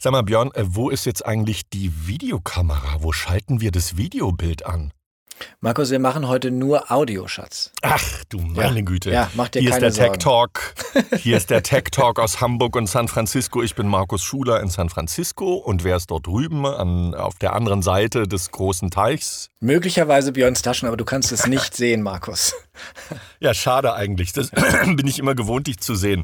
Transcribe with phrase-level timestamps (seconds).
[0.00, 2.98] Sag mal, Björn, äh, wo ist jetzt eigentlich die Videokamera?
[3.00, 4.92] Wo schalten wir das Videobild an?
[5.60, 7.72] Markus, wir machen heute nur Audioschatz.
[7.82, 8.82] Ach, du meine ja.
[8.82, 9.10] Güte.
[9.10, 10.20] Ja, mach dir Hier keine ist der Sorgen.
[10.20, 10.74] Tech Talk.
[11.18, 13.60] Hier ist der Tech Talk aus Hamburg und San Francisco.
[13.60, 17.54] Ich bin Markus Schuler in San Francisco und wer ist dort drüben an, auf der
[17.54, 19.50] anderen Seite des großen Teichs?
[19.58, 22.54] Möglicherweise Björns Taschen, aber du kannst es nicht sehen, Markus.
[23.40, 24.32] Ja, schade eigentlich.
[24.32, 24.50] Das
[24.84, 26.22] bin ich immer gewohnt, dich zu sehen.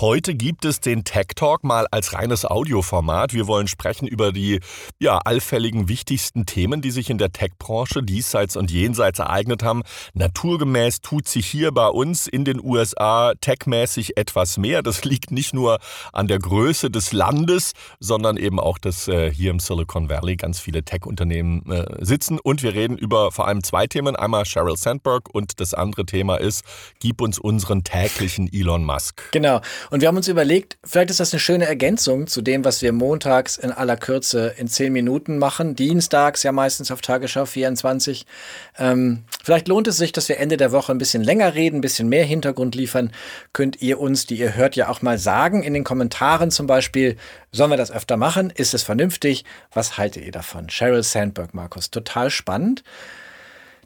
[0.00, 3.32] Heute gibt es den Tech Talk mal als reines Audioformat.
[3.32, 4.60] Wir wollen sprechen über die
[4.98, 9.84] ja, allfälligen wichtigsten Themen, die sich in der Tech-Branche diesseits und jenseits ereignet haben.
[10.12, 14.82] Naturgemäß tut sich hier bei uns in den USA techmäßig etwas mehr.
[14.82, 15.78] Das liegt nicht nur
[16.12, 20.60] an der Größe des Landes, sondern eben auch, dass äh, hier im Silicon Valley ganz
[20.60, 22.38] viele Tech-Unternehmen äh, sitzen.
[22.38, 24.14] Und wir reden über vor allem zwei Themen.
[24.14, 26.66] Einmal Sheryl Sandberg und das andere Thema ist,
[27.00, 29.32] gib uns unseren täglichen Elon Musk.
[29.32, 29.62] Genau.
[29.90, 32.92] Und wir haben uns überlegt, vielleicht ist das eine schöne Ergänzung zu dem, was wir
[32.92, 35.76] montags in aller Kürze in zehn Minuten machen.
[35.76, 38.26] Dienstags ja meistens auf Tagesschau 24.
[38.78, 41.82] Ähm, vielleicht lohnt es sich, dass wir Ende der Woche ein bisschen länger reden, ein
[41.82, 43.12] bisschen mehr Hintergrund liefern.
[43.52, 47.16] Könnt ihr uns, die ihr hört, ja auch mal sagen in den Kommentaren zum Beispiel,
[47.52, 48.50] sollen wir das öfter machen?
[48.54, 49.44] Ist es vernünftig?
[49.72, 50.68] Was haltet ihr davon?
[50.68, 52.82] Sheryl Sandberg, Markus, total spannend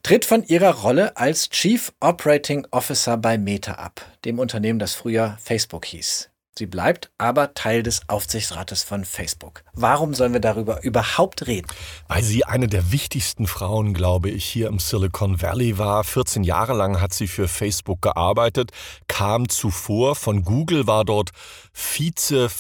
[0.03, 5.37] tritt von ihrer Rolle als Chief Operating Officer bei Meta ab, dem Unternehmen, das früher
[5.41, 6.31] Facebook hieß.
[6.59, 9.63] Sie bleibt aber Teil des Aufsichtsrates von Facebook.
[9.73, 11.69] Warum sollen wir darüber überhaupt reden?
[12.09, 16.05] Weil sie eine der wichtigsten Frauen, glaube ich, hier im Silicon Valley war.
[16.05, 18.73] 14 Jahre lang hat sie für Facebook gearbeitet,
[19.09, 21.31] kam zuvor von Google, war dort
[21.73, 22.51] Vize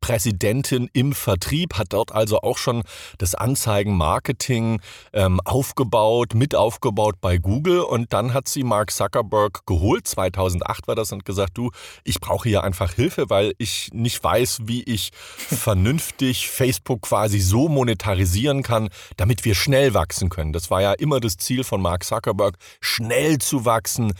[0.00, 2.82] Präsidentin im Vertrieb, hat dort also auch schon
[3.18, 4.80] das Anzeigenmarketing
[5.12, 10.94] ähm, aufgebaut, mit aufgebaut bei Google und dann hat sie Mark Zuckerberg geholt, 2008 war
[10.94, 11.70] das und gesagt, du,
[12.04, 17.68] ich brauche hier einfach Hilfe, weil ich nicht weiß, wie ich vernünftig Facebook quasi so
[17.68, 20.52] monetarisieren kann, damit wir schnell wachsen können.
[20.52, 24.12] Das war ja immer das Ziel von Mark Zuckerberg, schnell zu wachsen,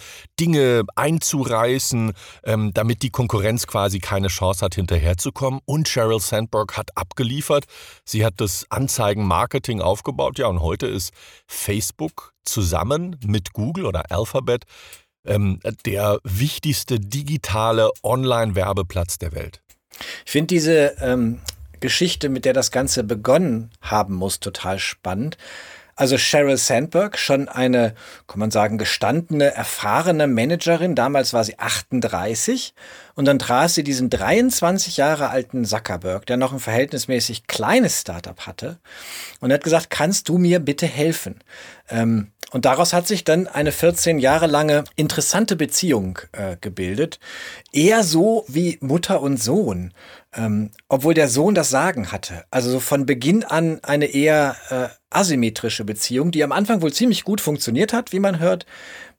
[0.42, 6.90] Dinge einzureißen, ähm, damit die Konkurrenz quasi keine Chance hat, hinterherzukommen und Sheryl Sandberg hat
[6.96, 7.66] abgeliefert.
[8.04, 10.40] Sie hat das Anzeigenmarketing aufgebaut.
[10.40, 11.12] Ja, und heute ist
[11.46, 14.64] Facebook zusammen mit Google oder Alphabet
[15.24, 19.62] ähm, der wichtigste digitale Online-Werbeplatz der Welt.
[20.26, 21.38] Ich finde diese ähm,
[21.78, 25.36] Geschichte, mit der das Ganze begonnen haben muss, total spannend.
[25.94, 27.94] Also Sheryl Sandberg, schon eine,
[28.26, 30.94] kann man sagen, gestandene, erfahrene Managerin.
[30.94, 32.74] Damals war sie 38
[33.14, 38.46] und dann traf sie diesen 23 Jahre alten Zuckerberg, der noch ein verhältnismäßig kleines Startup
[38.46, 38.78] hatte
[39.40, 41.40] und hat gesagt, kannst du mir bitte helfen?
[41.90, 47.18] Ähm, und daraus hat sich dann eine 14 Jahre lange interessante Beziehung äh, gebildet.
[47.72, 49.94] Eher so wie Mutter und Sohn.
[50.34, 52.44] Ähm, obwohl der Sohn das Sagen hatte.
[52.50, 57.24] Also so von Beginn an eine eher äh, asymmetrische Beziehung, die am Anfang wohl ziemlich
[57.24, 58.64] gut funktioniert hat, wie man hört,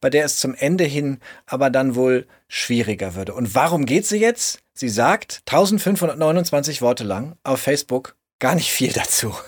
[0.02, 3.34] bei der es zum Ende hin aber dann wohl schwieriger würde.
[3.34, 4.60] Und warum geht sie jetzt?
[4.74, 9.34] Sie sagt 1529 Worte lang auf Facebook gar nicht viel dazu.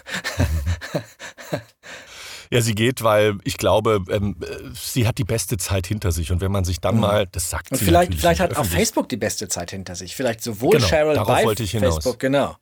[2.52, 4.36] Ja, sie geht, weil ich glaube, ähm,
[4.74, 6.32] sie hat die beste Zeit hinter sich.
[6.32, 8.78] Und wenn man sich dann mal, das sagt Und sie vielleicht, vielleicht hat auch öffentlich.
[8.78, 10.16] Facebook die beste Zeit hinter sich.
[10.16, 11.96] Vielleicht sowohl Genau, darauf bei wollte ich hinaus.
[11.96, 12.56] Facebook, genau.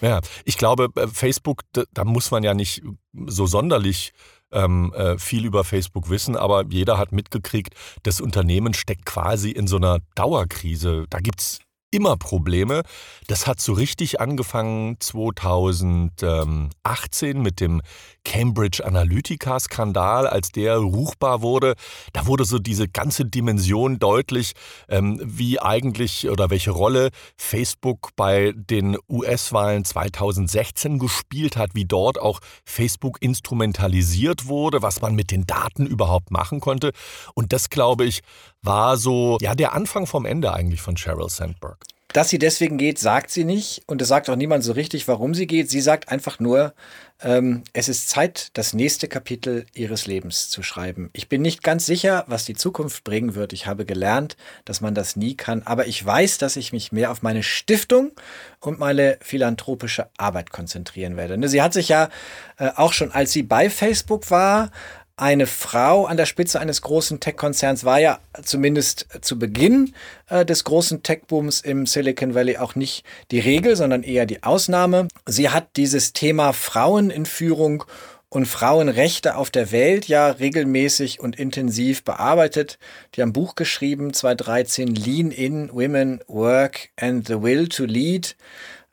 [0.00, 2.82] Ja, ich glaube, äh, Facebook, da, muss man ja nicht
[3.26, 4.12] so sonderlich
[4.52, 9.66] ähm, äh, viel über Facebook wissen, aber jeder hat mitgekriegt, das Unternehmen steckt quasi in
[9.66, 11.06] so einer Dauerkrise.
[11.10, 11.60] Da gibt's
[11.94, 12.82] immer Probleme.
[13.28, 17.80] Das hat so richtig angefangen 2018 mit dem
[18.24, 21.74] Cambridge Analytica-Skandal, als der ruchbar wurde.
[22.12, 24.52] Da wurde so diese ganze Dimension deutlich,
[24.88, 32.20] ähm, wie eigentlich oder welche Rolle Facebook bei den US-Wahlen 2016 gespielt hat, wie dort
[32.20, 36.92] auch Facebook instrumentalisiert wurde, was man mit den Daten überhaupt machen konnte.
[37.34, 38.22] Und das, glaube ich,
[38.64, 41.78] war so ja der Anfang vom Ende eigentlich von Sheryl Sandberg.
[42.14, 43.82] Dass sie deswegen geht, sagt sie nicht.
[43.86, 45.68] Und es sagt auch niemand so richtig, warum sie geht.
[45.68, 46.72] Sie sagt einfach nur,
[47.20, 51.10] ähm, es ist Zeit, das nächste Kapitel ihres Lebens zu schreiben.
[51.12, 53.52] Ich bin nicht ganz sicher, was die Zukunft bringen wird.
[53.52, 55.62] Ich habe gelernt, dass man das nie kann.
[55.64, 58.12] Aber ich weiß, dass ich mich mehr auf meine Stiftung
[58.60, 61.36] und meine philanthropische Arbeit konzentrieren werde.
[61.36, 62.10] Ne, Sie hat sich ja
[62.58, 64.70] äh, auch schon, als sie bei Facebook war,
[65.16, 69.94] eine Frau an der Spitze eines großen Tech-Konzerns war ja zumindest zu Beginn
[70.28, 75.06] äh, des großen Tech-Booms im Silicon Valley auch nicht die Regel, sondern eher die Ausnahme.
[75.26, 77.84] Sie hat dieses Thema Frauen in Führung
[78.28, 82.80] und Frauenrechte auf der Welt ja regelmäßig und intensiv bearbeitet.
[83.14, 88.34] Die haben ein Buch geschrieben, 2013, Lean in Women, Work and the Will to Lead.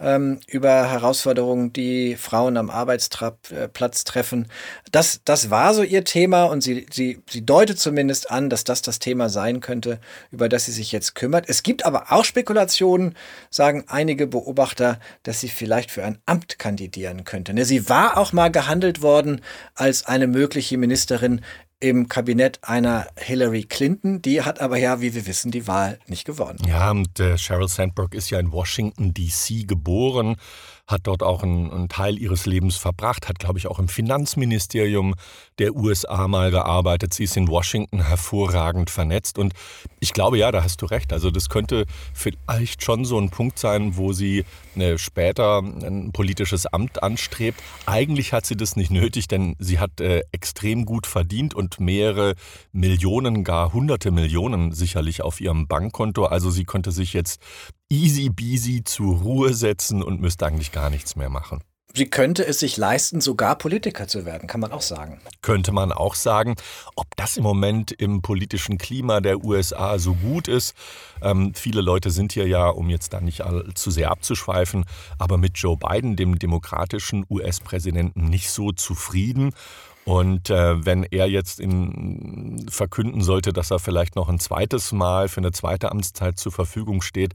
[0.02, 4.48] Ähm, über Herausforderungen, die Frauen am Arbeitsplatz äh, treffen.
[4.92, 8.82] Das, das war so ihr Thema und sie, sie, sie deutet zumindest an, dass das
[8.82, 10.00] das Thema sein könnte,
[10.32, 11.48] über das sie sich jetzt kümmert.
[11.48, 13.16] Es gibt aber auch Spekulationen,
[13.50, 17.54] sagen einige Beobachter, dass sie vielleicht für ein Amt kandidieren könnte.
[17.54, 19.42] Ne, sie war auch mal gehandelt worden
[19.76, 21.42] als eine mögliche Ministerin
[21.82, 24.22] im Kabinett einer Hillary Clinton.
[24.22, 26.60] Die hat aber ja, wie wir wissen, die Wahl nicht gewonnen.
[26.68, 29.64] Ja, und äh, Sheryl Sandberg ist ja in Washington, D.C.
[29.64, 30.38] geboren
[30.92, 35.16] hat dort auch einen, einen Teil ihres Lebens verbracht, hat, glaube ich, auch im Finanzministerium
[35.60, 37.14] der USA mal gearbeitet.
[37.14, 39.54] Sie ist in Washington hervorragend vernetzt und
[40.00, 41.14] ich glaube, ja, da hast du recht.
[41.14, 44.44] Also das könnte vielleicht schon so ein Punkt sein, wo sie
[44.76, 47.62] äh, später ein politisches Amt anstrebt.
[47.86, 52.36] Eigentlich hat sie das nicht nötig, denn sie hat äh, extrem gut verdient und mehrere
[52.72, 56.26] Millionen, gar hunderte Millionen sicherlich auf ihrem Bankkonto.
[56.26, 57.42] Also sie könnte sich jetzt
[57.92, 61.62] easy beasy zur Ruhe setzen und müsste eigentlich gar nichts mehr machen.
[61.94, 65.20] Sie könnte es sich leisten, sogar Politiker zu werden, kann man auch sagen.
[65.42, 66.56] Könnte man auch sagen.
[66.96, 70.74] Ob das im Moment im politischen Klima der USA so gut ist.
[71.22, 74.86] Ähm, viele Leute sind hier ja, um jetzt da nicht allzu sehr abzuschweifen,
[75.20, 79.54] aber mit Joe Biden, dem demokratischen US-Präsidenten, nicht so zufrieden.
[80.04, 85.28] Und äh, wenn er jetzt in, verkünden sollte, dass er vielleicht noch ein zweites Mal
[85.28, 87.34] für eine zweite Amtszeit zur Verfügung steht,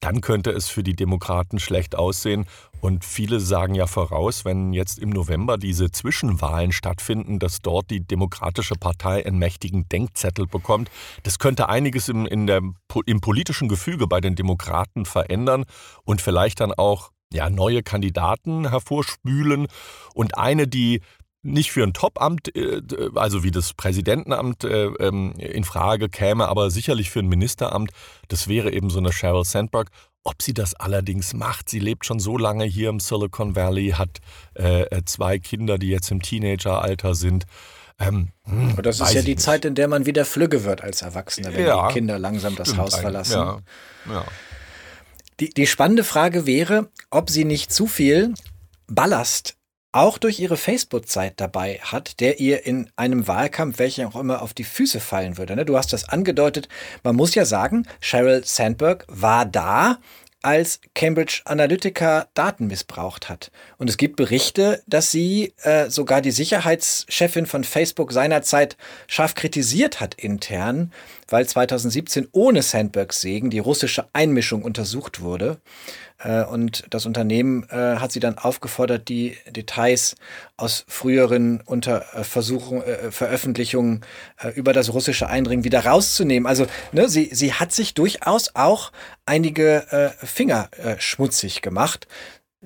[0.00, 2.46] dann könnte es für die Demokraten schlecht aussehen.
[2.80, 8.00] Und viele sagen ja voraus, wenn jetzt im November diese Zwischenwahlen stattfinden, dass dort die
[8.00, 10.90] Demokratische Partei einen mächtigen Denkzettel bekommt.
[11.22, 12.60] Das könnte einiges im, in der,
[13.06, 15.64] im politischen Gefüge bei den Demokraten verändern
[16.04, 19.66] und vielleicht dann auch ja, neue Kandidaten hervorspülen.
[20.14, 21.00] Und eine, die
[21.46, 22.82] nicht für ein Topamt, äh,
[23.14, 27.92] also wie das Präsidentenamt äh, ähm, in Frage käme, aber sicherlich für ein Ministeramt.
[28.28, 29.88] Das wäre eben so eine Sheryl Sandberg.
[30.24, 34.18] Ob sie das allerdings macht, sie lebt schon so lange hier im Silicon Valley, hat
[34.54, 37.44] äh, zwei Kinder, die jetzt im Teenageralter sind.
[38.00, 39.40] Ähm, hm, das ist ja die nicht.
[39.40, 42.76] Zeit, in der man wieder flügge wird als Erwachsener, wenn ja, die Kinder langsam das
[42.76, 43.38] Haus verlassen.
[43.38, 43.60] Ja,
[44.10, 44.24] ja.
[45.38, 48.34] Die, die spannende Frage wäre, ob sie nicht zu viel
[48.88, 49.56] Ballast
[49.96, 54.52] auch durch ihre Facebook-Zeit dabei hat, der ihr in einem Wahlkampf, welcher auch immer, auf
[54.52, 55.56] die Füße fallen würde.
[55.56, 55.64] Ne?
[55.64, 56.68] Du hast das angedeutet.
[57.02, 59.98] Man muss ja sagen, Sheryl Sandberg war da,
[60.42, 63.50] als Cambridge Analytica Daten missbraucht hat.
[63.78, 68.76] Und es gibt Berichte, dass sie äh, sogar die Sicherheitschefin von Facebook seinerzeit
[69.08, 70.92] scharf kritisiert hat intern,
[71.26, 75.58] weil 2017 ohne Sandbergs Segen die russische Einmischung untersucht wurde.
[76.18, 80.16] Äh, und das Unternehmen äh, hat sie dann aufgefordert, die Details
[80.56, 84.02] aus früheren Unterversuchungen, äh, Veröffentlichungen
[84.54, 86.46] über das russische Eindringen wieder rauszunehmen.
[86.46, 88.92] Also ne, sie, sie hat sich durchaus auch
[89.24, 90.68] einige Finger
[90.98, 92.06] schmutzig gemacht.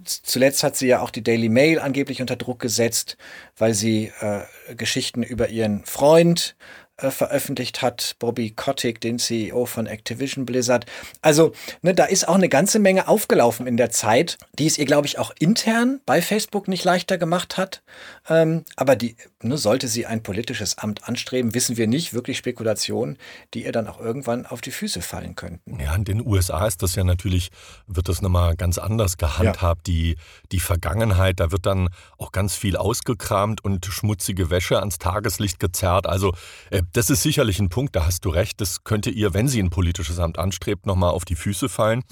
[0.04, 3.16] Zuletzt hat sie ja auch die Daily Mail angeblich unter Druck gesetzt,
[3.56, 6.56] weil sie äh, Geschichten über ihren Freund
[7.00, 10.86] äh, veröffentlicht hat, Bobby Kotick, den CEO von Activision Blizzard.
[11.22, 11.52] Also,
[11.82, 15.06] ne, da ist auch eine ganze Menge aufgelaufen in der Zeit, die es ihr, glaube
[15.06, 17.82] ich, auch intern bei Facebook nicht leichter gemacht hat.
[18.28, 23.18] Ähm, aber die, ne, sollte sie ein politisches Amt anstreben, wissen wir nicht, wirklich Spekulationen,
[23.54, 25.80] die ihr dann auch irgendwann auf die Füße fallen könnten.
[25.80, 27.50] Ja, in den USA ist das ja natürlich,
[27.86, 29.88] wird das nochmal ganz anders gehandhabt.
[29.88, 29.94] Ja.
[29.94, 30.16] Die,
[30.52, 31.88] die Vergangenheit, da wird dann
[32.18, 36.06] auch ganz viel ausgekramt und schmutzige Wäsche ans Tageslicht gezerrt.
[36.06, 36.32] Also
[36.70, 38.60] äh, das ist sicherlich ein Punkt, da hast du recht.
[38.60, 42.02] Das könnte ihr, wenn sie ein politisches Amt anstrebt, nochmal auf die Füße fallen.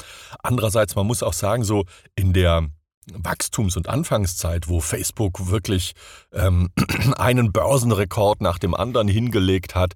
[0.43, 2.69] Andererseits, man muss auch sagen, so in der
[3.13, 5.95] Wachstums- und Anfangszeit, wo Facebook wirklich
[6.33, 6.71] ähm,
[7.17, 9.95] einen Börsenrekord nach dem anderen hingelegt hat,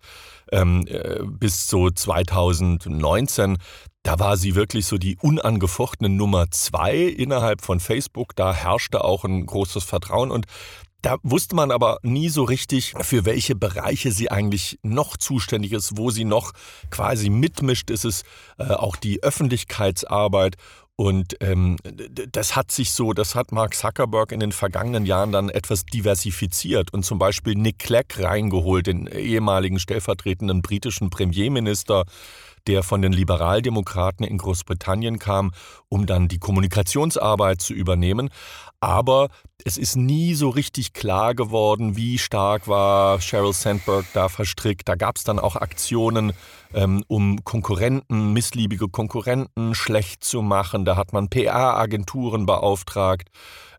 [0.51, 3.59] ähm, äh, bis so 2019,
[4.03, 8.35] da war sie wirklich so die unangefochtene Nummer zwei innerhalb von Facebook.
[8.35, 10.47] Da herrschte auch ein großes Vertrauen und
[11.03, 15.97] da wusste man aber nie so richtig, für welche Bereiche sie eigentlich noch zuständig ist,
[15.97, 16.53] wo sie noch
[16.91, 17.91] quasi mitmischt.
[17.91, 18.23] Ist es
[18.59, 20.57] äh, auch die Öffentlichkeitsarbeit?
[20.95, 21.79] Und ähm,
[22.31, 26.93] das hat sich so, das hat Mark Zuckerberg in den vergangenen Jahren dann etwas diversifiziert
[26.93, 32.05] und zum Beispiel Nick Clegg reingeholt, den ehemaligen stellvertretenden britischen Premierminister,
[32.67, 35.53] der von den Liberaldemokraten in Großbritannien kam,
[35.89, 38.31] um dann die Kommunikationsarbeit zu übernehmen.
[38.81, 39.29] Aber
[39.65, 44.89] es ist nie so richtig klar geworden, wie stark war Sheryl Sandberg da verstrickt.
[44.89, 46.33] Da gab es dann auch Aktionen,
[46.75, 50.85] ähm, um Konkurrenten, missliebige Konkurrenten schlecht zu machen.
[50.85, 53.29] Da hat man PR-Agenturen beauftragt.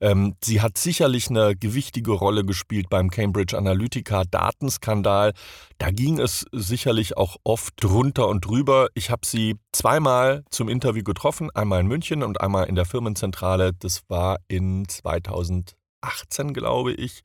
[0.01, 5.33] Ähm, sie hat sicherlich eine gewichtige Rolle gespielt beim Cambridge Analytica Datenskandal.
[5.77, 8.87] Da ging es sicherlich auch oft drunter und drüber.
[8.95, 13.71] Ich habe sie zweimal zum Interview getroffen, einmal in München und einmal in der Firmenzentrale.
[13.73, 14.85] Das war in
[16.03, 17.23] 2018, glaube ich,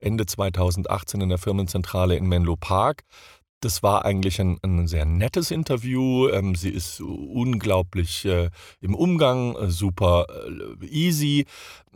[0.00, 3.02] Ende 2018 in der Firmenzentrale in Menlo Park.
[3.60, 6.28] Das war eigentlich ein, ein sehr nettes Interview.
[6.28, 11.44] Ähm, sie ist unglaublich äh, im Umgang, äh, super äh, easy,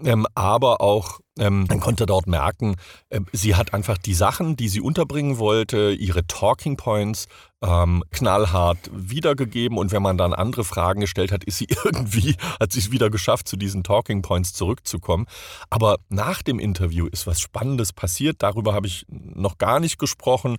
[0.03, 2.77] ähm, aber auch ähm, man konnte dort merken,
[3.09, 7.27] äh, sie hat einfach die Sachen, die sie unterbringen wollte, ihre Talking Points
[7.63, 9.79] ähm, knallhart wiedergegeben.
[9.79, 13.09] Und wenn man dann andere Fragen gestellt hat, ist sie irgendwie, hat sie es wieder
[13.09, 15.27] geschafft, zu diesen Talking Points zurückzukommen.
[15.71, 18.37] Aber nach dem Interview ist was Spannendes passiert.
[18.43, 20.57] Darüber habe ich noch gar nicht gesprochen.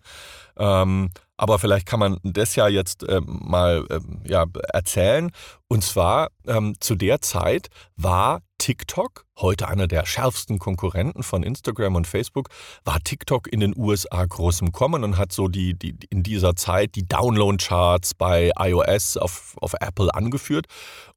[0.58, 5.32] Ähm, aber vielleicht kann man das ja jetzt äh, mal äh, ja, erzählen.
[5.68, 11.96] Und zwar ähm, zu der Zeit war TikTok, heute einer der schärfsten Konkurrenten von Instagram
[11.96, 12.48] und Facebook,
[12.86, 16.56] war TikTok in den USA groß im Kommen und hat so die, die in dieser
[16.56, 20.68] Zeit die Download-Charts bei iOS auf, auf Apple angeführt.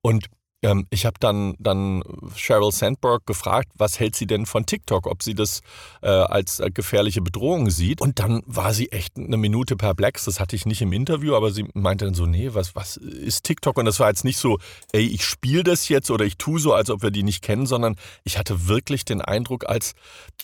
[0.03, 0.27] Und
[0.63, 2.03] ähm, ich habe dann, dann
[2.35, 5.61] Sheryl Sandberg gefragt, was hält sie denn von TikTok, ob sie das
[6.03, 8.01] äh, als äh, gefährliche Bedrohung sieht.
[8.01, 10.25] Und dann war sie echt eine Minute perplex.
[10.25, 13.45] Das hatte ich nicht im Interview, aber sie meinte dann so, nee, was, was ist
[13.45, 13.77] TikTok?
[13.79, 14.59] Und das war jetzt nicht so,
[14.93, 17.67] ey, ich spiele das jetzt oder ich tue so, als ob wir die nicht kennen,
[17.67, 19.95] sondern ich hatte wirklich den Eindruck, als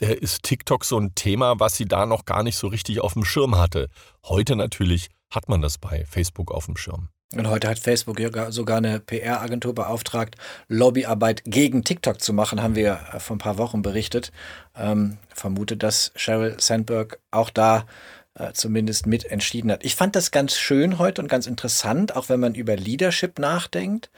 [0.00, 3.14] äh, ist TikTok so ein Thema, was sie da noch gar nicht so richtig auf
[3.14, 3.88] dem Schirm hatte.
[4.24, 7.08] Heute natürlich hat man das bei Facebook auf dem Schirm.
[7.34, 8.18] Und heute hat Facebook
[8.50, 10.36] sogar eine PR-Agentur beauftragt,
[10.68, 14.32] Lobbyarbeit gegen TikTok zu machen, haben wir äh, vor ein paar Wochen berichtet.
[14.76, 17.86] Ähm, vermute, dass Sheryl Sandberg auch da
[18.34, 19.84] äh, zumindest mit entschieden hat.
[19.84, 24.10] Ich fand das ganz schön heute und ganz interessant, auch wenn man über Leadership nachdenkt.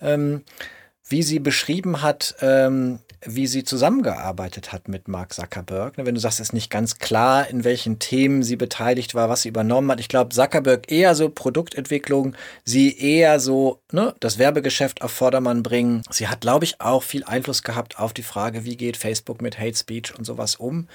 [0.00, 0.44] Ähm,
[1.08, 5.98] wie sie beschrieben hat, ähm, wie sie zusammengearbeitet hat mit Mark Zuckerberg.
[5.98, 9.28] Ne, wenn du sagst, es ist nicht ganz klar, in welchen Themen sie beteiligt war,
[9.28, 10.00] was sie übernommen hat.
[10.00, 12.34] Ich glaube, Zuckerberg eher so Produktentwicklung,
[12.64, 16.02] sie eher so ne, das Werbegeschäft auf Vordermann bringen.
[16.10, 19.58] Sie hat, glaube ich, auch viel Einfluss gehabt auf die Frage, wie geht Facebook mit
[19.58, 20.88] Hate Speech und sowas um.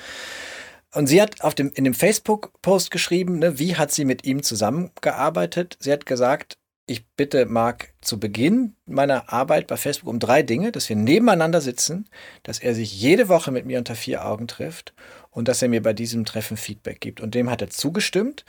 [0.93, 4.43] Und sie hat auf dem, in dem Facebook-Post geschrieben, ne, wie hat sie mit ihm
[4.43, 5.77] zusammengearbeitet.
[5.79, 10.73] Sie hat gesagt, ich bitte Marc zu Beginn meiner Arbeit bei Facebook um drei Dinge,
[10.73, 12.09] dass wir nebeneinander sitzen,
[12.43, 14.93] dass er sich jede Woche mit mir unter vier Augen trifft
[15.31, 17.21] und dass er mir bei diesem Treffen Feedback gibt.
[17.21, 18.43] Und dem hat er zugestimmt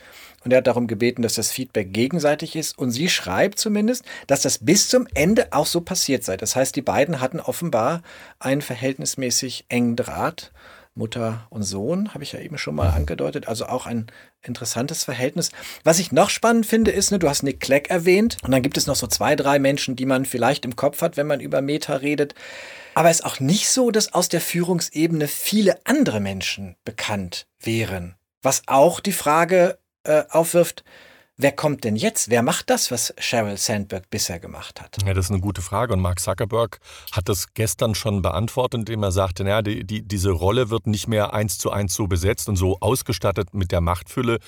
[0.44, 2.76] und er hat darum gebeten, dass das Feedback gegenseitig ist.
[2.76, 6.36] Und sie schreibt zumindest, dass das bis zum Ende auch so passiert sei.
[6.36, 8.02] Das heißt, die beiden hatten offenbar
[8.40, 10.50] einen verhältnismäßig engen Draht
[10.94, 13.48] Mutter und Sohn, habe ich ja eben schon mal angedeutet.
[13.48, 14.06] Also auch ein
[14.42, 15.50] interessantes Verhältnis.
[15.82, 18.76] Was ich noch spannend finde, ist, ne, du hast Nick Clegg erwähnt und dann gibt
[18.76, 21.60] es noch so zwei, drei Menschen, die man vielleicht im Kopf hat, wenn man über
[21.60, 22.34] Meta redet.
[22.94, 28.14] Aber es ist auch nicht so, dass aus der Führungsebene viele andere Menschen bekannt wären.
[28.40, 30.84] Was auch die Frage äh, aufwirft,
[31.36, 32.30] Wer kommt denn jetzt?
[32.30, 34.98] Wer macht das, was Sheryl Sandberg bisher gemacht hat?
[35.04, 35.92] Ja, das ist eine gute Frage.
[35.92, 36.78] Und Mark Zuckerberg
[37.10, 41.08] hat das gestern schon beantwortet, indem er sagte, naja, die, die, diese Rolle wird nicht
[41.08, 44.38] mehr eins zu eins so besetzt und so ausgestattet mit der Machtfülle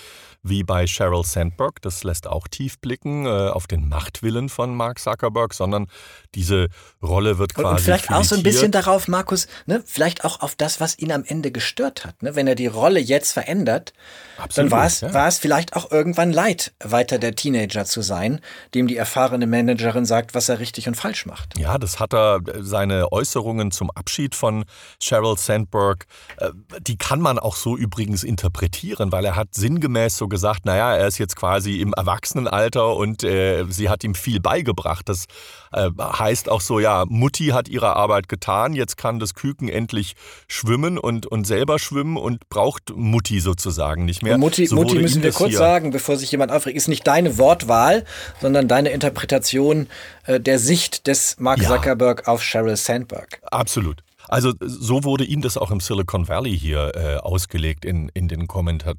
[0.44, 1.82] wie bei Sheryl Sandberg.
[1.82, 5.88] Das lässt auch tief blicken äh, auf den Machtwillen von Mark Zuckerberg, sondern
[6.36, 6.68] diese
[7.02, 7.68] Rolle wird quasi.
[7.68, 11.10] Und, vielleicht auch so ein bisschen darauf, Markus, ne, vielleicht auch auf das, was ihn
[11.10, 12.22] am Ende gestört hat.
[12.22, 12.36] Ne?
[12.36, 13.92] Wenn er die Rolle jetzt verändert,
[14.38, 15.12] Absolut, dann war es, ja.
[15.12, 18.40] war es vielleicht auch irgendwann leid, weiter der Teenager zu sein,
[18.74, 21.58] dem die erfahrene Managerin sagt, was er richtig und falsch macht.
[21.58, 24.64] Ja, das hat er, seine Äußerungen zum Abschied von
[25.00, 26.06] Sheryl Sandberg,
[26.38, 30.94] äh, die kann man auch so übrigens interpretieren, weil er hat sinngemäß so gesagt, naja,
[30.94, 35.08] er ist jetzt quasi im Erwachsenenalter und äh, sie hat ihm viel beigebracht.
[35.08, 35.24] Das
[35.72, 40.14] äh, heißt auch so, ja, Mutti hat ihre Arbeit getan, jetzt kann das Küken endlich
[40.46, 44.34] schwimmen und, und selber schwimmen und braucht Mutti sozusagen nicht mehr.
[44.34, 47.38] Und Mutti, so Mutti müssen wir kurz sagen, bevor sich jemand aufregt, ist nicht deine
[47.38, 48.04] Wortwahl,
[48.40, 49.88] sondern deine Interpretation
[50.26, 51.68] äh, der Sicht des Mark ja.
[51.68, 53.40] Zuckerberg auf Sheryl Sandberg.
[53.50, 54.02] Absolut.
[54.28, 58.48] Also so wurde ihm das auch im Silicon Valley hier äh, ausgelegt in, in, den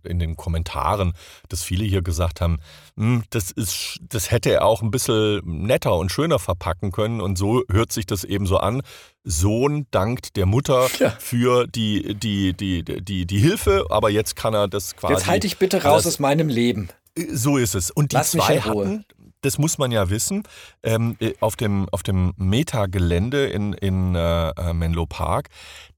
[0.04, 1.14] in, den Kommentaren,
[1.50, 2.60] dass viele hier gesagt haben,
[2.96, 7.22] hm, das, ist, das hätte er auch ein bisschen netter und schöner verpacken können.
[7.22, 8.82] Und so hört sich das eben so an.
[9.24, 11.10] Sohn dankt der Mutter ja.
[11.20, 15.14] für die, die, die, die, die Hilfe, aber jetzt kann er das quasi.
[15.14, 16.90] Jetzt halte ich bitte raus aus meinem Leben.
[17.32, 17.92] So ist es.
[17.92, 19.06] Und die Lass zwei hatten,
[19.41, 20.44] das muss man ja wissen.
[20.84, 25.50] Ähm, äh, auf dem, auf dem Meta-Gelände in, in äh, äh, Menlo Park,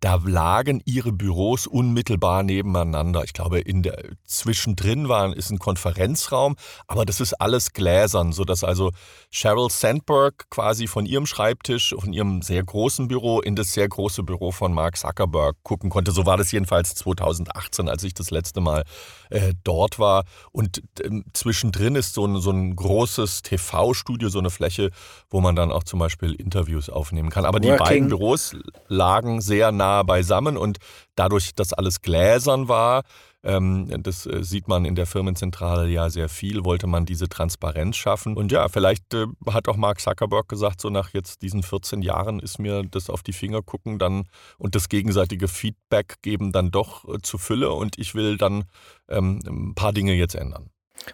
[0.01, 3.23] da lagen ihre Büros unmittelbar nebeneinander.
[3.23, 6.55] Ich glaube, in der, zwischendrin war, ist ein Konferenzraum,
[6.87, 8.91] aber das ist alles gläsern, sodass also
[9.29, 14.23] Sheryl Sandberg quasi von ihrem Schreibtisch, von ihrem sehr großen Büro in das sehr große
[14.23, 16.11] Büro von Mark Zuckerberg gucken konnte.
[16.11, 18.83] So war das jedenfalls 2018, als ich das letzte Mal
[19.29, 20.25] äh, dort war.
[20.51, 24.91] Und äh, zwischendrin ist so ein, so ein großes TV-Studio, so eine Fläche,
[25.29, 27.45] wo man dann auch zum Beispiel Interviews aufnehmen kann.
[27.45, 27.85] Aber die Working.
[27.85, 28.55] beiden Büros
[28.87, 30.77] lagen sehr nah beisammen und
[31.15, 33.03] dadurch, dass alles gläsern war,
[33.41, 37.95] ähm, das äh, sieht man in der Firmenzentrale ja sehr viel, wollte man diese Transparenz
[37.95, 38.35] schaffen.
[38.35, 42.39] Und ja, vielleicht äh, hat auch Mark Zuckerberg gesagt, so nach jetzt diesen 14 Jahren
[42.39, 44.23] ist mir das auf die Finger gucken dann
[44.57, 48.65] und das gegenseitige Feedback geben dann doch äh, zu Fülle und ich will dann
[49.07, 50.69] ähm, ein paar Dinge jetzt ändern.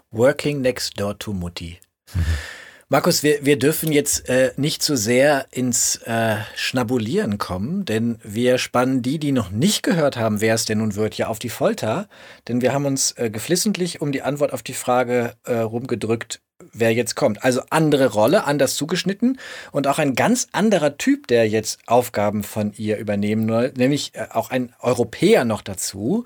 [0.10, 1.78] Working next door to Mutti.
[2.14, 2.22] Mhm.
[2.88, 8.60] Markus, wir, wir dürfen jetzt äh, nicht zu sehr ins äh, Schnabulieren kommen, denn wir
[8.60, 11.50] spannen die, die noch nicht gehört haben, wer es denn nun wird, ja auf die
[11.50, 12.08] Folter.
[12.48, 16.42] Denn wir haben uns äh, geflissentlich um die Antwort auf die Frage äh, rumgedrückt,
[16.74, 17.44] wer jetzt kommt.
[17.44, 19.40] Also andere Rolle, anders zugeschnitten
[19.72, 24.28] und auch ein ganz anderer Typ, der jetzt Aufgaben von ihr übernehmen soll, nämlich äh,
[24.30, 26.26] auch ein Europäer noch dazu.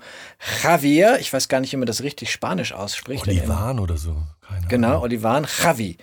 [0.62, 3.26] Javier, ich weiß gar nicht, wie man das richtig Spanisch ausspricht.
[3.26, 4.14] Olivan oder so.
[4.54, 5.96] Keine genau, Olivan Javi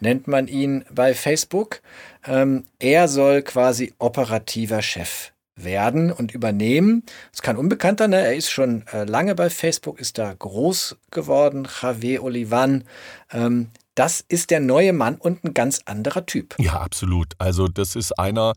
[0.00, 1.80] nennt man ihn bei Facebook.
[2.26, 7.02] Ähm, er soll quasi operativer Chef werden und übernehmen.
[7.32, 8.20] Es kann Unbekannter, ne?
[8.20, 12.84] er ist schon äh, lange bei Facebook, ist da groß geworden, Javier Olivan.
[13.30, 16.54] Ähm, das ist der neue Mann und ein ganz anderer Typ.
[16.58, 17.34] Ja, absolut.
[17.38, 18.54] Also das ist einer,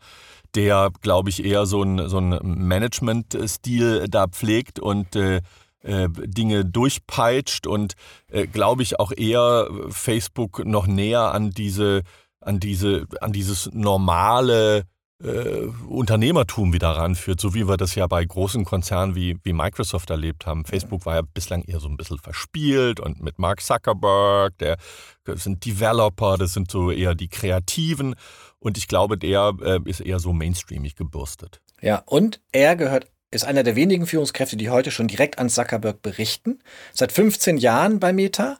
[0.55, 5.41] der, glaube ich, eher so ein, so ein Management-Stil da pflegt und äh,
[5.83, 7.93] äh, Dinge durchpeitscht und
[8.31, 12.01] äh, glaube ich auch eher Facebook noch näher an diese
[12.39, 14.85] an diese an dieses normale
[15.23, 20.09] äh, Unternehmertum wieder ranführt, so wie wir das ja bei großen Konzernen wie, wie Microsoft
[20.09, 20.65] erlebt haben.
[20.65, 24.77] Facebook war ja bislang eher so ein bisschen verspielt und mit Mark Zuckerberg, der
[25.23, 28.15] das sind Developer, das sind so eher die Kreativen
[28.59, 31.61] und ich glaube, der äh, ist eher so mainstreamig gebürstet.
[31.81, 36.01] Ja, und er gehört ist einer der wenigen Führungskräfte, die heute schon direkt an Zuckerberg
[36.01, 36.59] berichten.
[36.93, 38.59] Seit 15 Jahren bei Meta.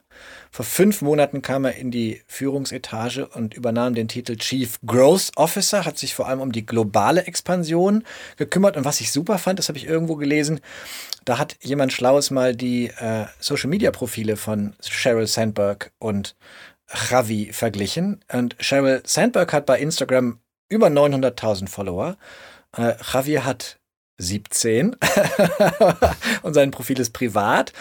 [0.50, 5.84] Vor fünf Monaten kam er in die Führungsetage und übernahm den Titel Chief Growth Officer,
[5.84, 8.04] hat sich vor allem um die globale Expansion
[8.36, 8.76] gekümmert.
[8.76, 10.60] Und was ich super fand, das habe ich irgendwo gelesen,
[11.24, 16.36] da hat jemand Schlaues mal die äh, Social-Media-Profile von Sheryl Sandberg und
[17.10, 18.24] Javi verglichen.
[18.32, 22.16] Und Sheryl Sandberg hat bei Instagram über 900.000 Follower.
[22.76, 23.78] Äh, Javi hat
[24.18, 24.96] 17
[26.42, 27.72] und sein Profil ist privat.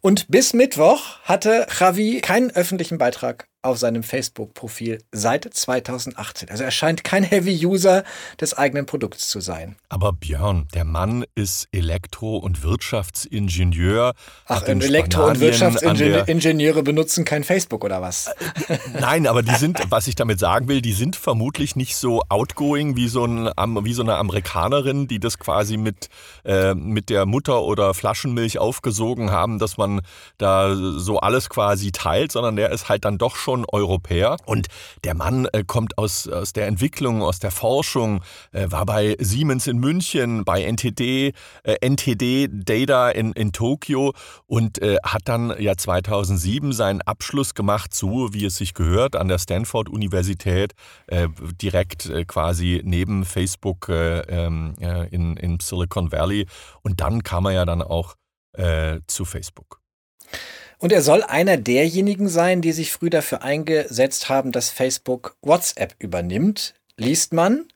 [0.00, 6.50] Und bis Mittwoch hatte Javi keinen öffentlichen Beitrag auf seinem Facebook-Profil seit 2018.
[6.50, 8.04] Also er scheint kein Heavy-User
[8.40, 9.76] des eigenen Produkts zu sein.
[9.88, 14.14] Aber Björn, der Mann ist Elektro- und Wirtschaftsingenieur.
[14.46, 18.28] Ach, Elektro- und Wirtschaftsingenieure benutzen kein Facebook oder was?
[18.68, 22.22] Äh, nein, aber die sind, was ich damit sagen will, die sind vermutlich nicht so
[22.28, 23.50] outgoing wie so, ein,
[23.84, 26.08] wie so eine Amerikanerin, die das quasi mit,
[26.44, 30.00] äh, mit der Mutter oder Flaschenmilch aufgesogen haben, dass man
[30.38, 34.36] da so alles quasi teilt, sondern der ist halt dann doch schon schon Europäer.
[34.46, 34.68] Und
[35.04, 39.66] der Mann äh, kommt aus, aus der Entwicklung, aus der Forschung, äh, war bei Siemens
[39.66, 41.32] in München, bei NTD,
[41.64, 44.12] äh, NTD Data in, in Tokio
[44.46, 49.28] und äh, hat dann ja 2007 seinen Abschluss gemacht, so wie es sich gehört, an
[49.28, 50.74] der Stanford-Universität,
[51.06, 51.28] äh,
[51.60, 54.74] direkt äh, quasi neben Facebook ähm,
[55.10, 56.46] in, in Silicon Valley.
[56.82, 58.16] Und dann kam er ja dann auch
[59.06, 59.80] zu Facebook.
[60.78, 65.94] Und er soll einer derjenigen sein, die sich früh dafür eingesetzt haben, dass Facebook WhatsApp
[65.98, 67.66] übernimmt, liest man.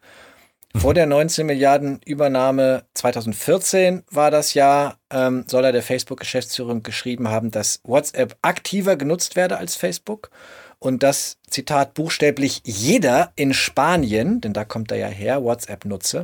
[0.75, 0.95] Vor mhm.
[0.95, 7.51] der 19 Milliarden Übernahme 2014 war das Jahr, ähm, soll er der Facebook-Geschäftsführung geschrieben haben,
[7.51, 10.31] dass WhatsApp aktiver genutzt werde als Facebook
[10.79, 16.23] und dass, Zitat, buchstäblich jeder in Spanien, denn da kommt er ja her, WhatsApp nutze.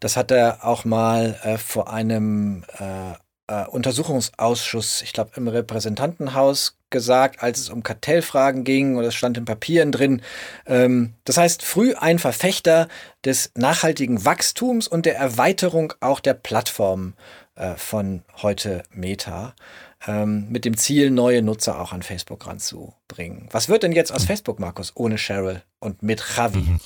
[0.00, 3.14] Das hat er auch mal äh, vor einem äh,
[3.48, 9.36] äh, Untersuchungsausschuss, ich glaube im Repräsentantenhaus gesagt, als es um Kartellfragen ging und es stand
[9.36, 10.22] in Papieren drin.
[10.66, 12.88] Ähm, das heißt, früh ein Verfechter
[13.24, 17.14] des nachhaltigen Wachstums und der Erweiterung auch der Plattform
[17.56, 19.54] äh, von heute Meta.
[20.06, 23.48] Ähm, mit dem Ziel, neue Nutzer auch an Facebook ranzubringen.
[23.50, 24.26] Was wird denn jetzt aus mhm.
[24.28, 26.58] Facebook, Markus, ohne Cheryl und mit Javi?
[26.58, 26.80] Mhm.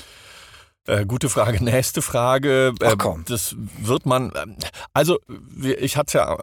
[0.86, 1.62] Äh, gute Frage.
[1.64, 2.74] Nächste Frage.
[2.82, 3.24] Ach komm.
[3.28, 4.32] Das wird man.
[4.92, 5.18] Also,
[5.62, 6.36] ich hatte es ja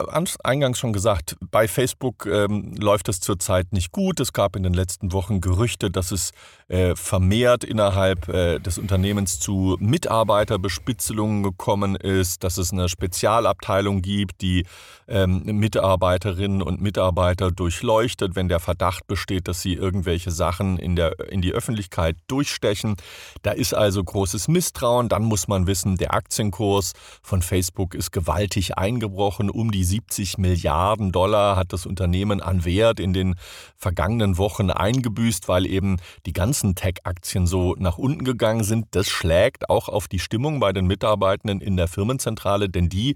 [0.44, 4.20] eingangs schon gesagt, bei Facebook ähm, läuft es zurzeit nicht gut.
[4.22, 6.32] Es gab in den letzten Wochen Gerüchte, dass es
[6.70, 14.42] äh, vermehrt innerhalb äh, des Unternehmens zu Mitarbeiterbespitzelungen gekommen ist, dass es eine Spezialabteilung gibt,
[14.42, 14.66] die
[15.10, 21.30] ähm, Mitarbeiterinnen und Mitarbeiter durchleuchtet, wenn der Verdacht besteht, dass sie irgendwelche Sachen in, der,
[21.30, 22.96] in die Öffentlichkeit durchstechen.
[23.42, 25.10] Da ist also groß großes Misstrauen.
[25.10, 26.94] Dann muss man wissen, der Aktienkurs
[27.24, 29.50] von Facebook ist gewaltig eingebrochen.
[29.50, 33.36] Um die 70 Milliarden Dollar hat das Unternehmen an Wert in den
[33.76, 38.88] vergangenen Wochen eingebüßt, weil eben die ganzen Tech-Aktien so nach unten gegangen sind.
[38.92, 43.16] Das schlägt auch auf die Stimmung bei den Mitarbeitenden in der Firmenzentrale, denn die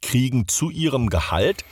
[0.00, 1.64] kriegen zu ihrem Gehalt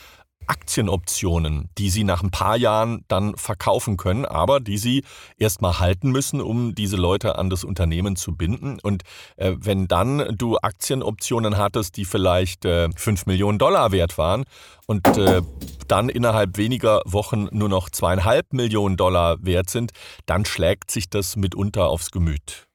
[0.48, 5.04] Aktienoptionen, die sie nach ein paar Jahren dann verkaufen können, aber die sie
[5.36, 8.78] erstmal halten müssen, um diese Leute an das Unternehmen zu binden.
[8.82, 9.02] Und
[9.36, 14.44] äh, wenn dann du Aktienoptionen hattest, die vielleicht äh, 5 Millionen Dollar wert waren
[14.86, 15.42] und äh,
[15.86, 19.92] dann innerhalb weniger Wochen nur noch zweieinhalb Millionen Dollar wert sind,
[20.24, 22.66] dann schlägt sich das mitunter aufs Gemüt.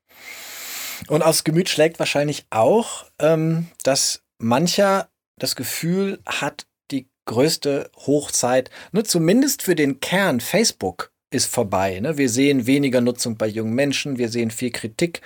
[1.07, 5.07] Und aufs Gemüt schlägt wahrscheinlich auch, ähm, dass mancher
[5.39, 6.65] das Gefühl hat,
[7.25, 11.99] größte Hochzeit, ne, zumindest für den Kern Facebook ist vorbei.
[11.99, 12.17] Ne?
[12.17, 15.21] Wir sehen weniger Nutzung bei jungen Menschen, wir sehen viel Kritik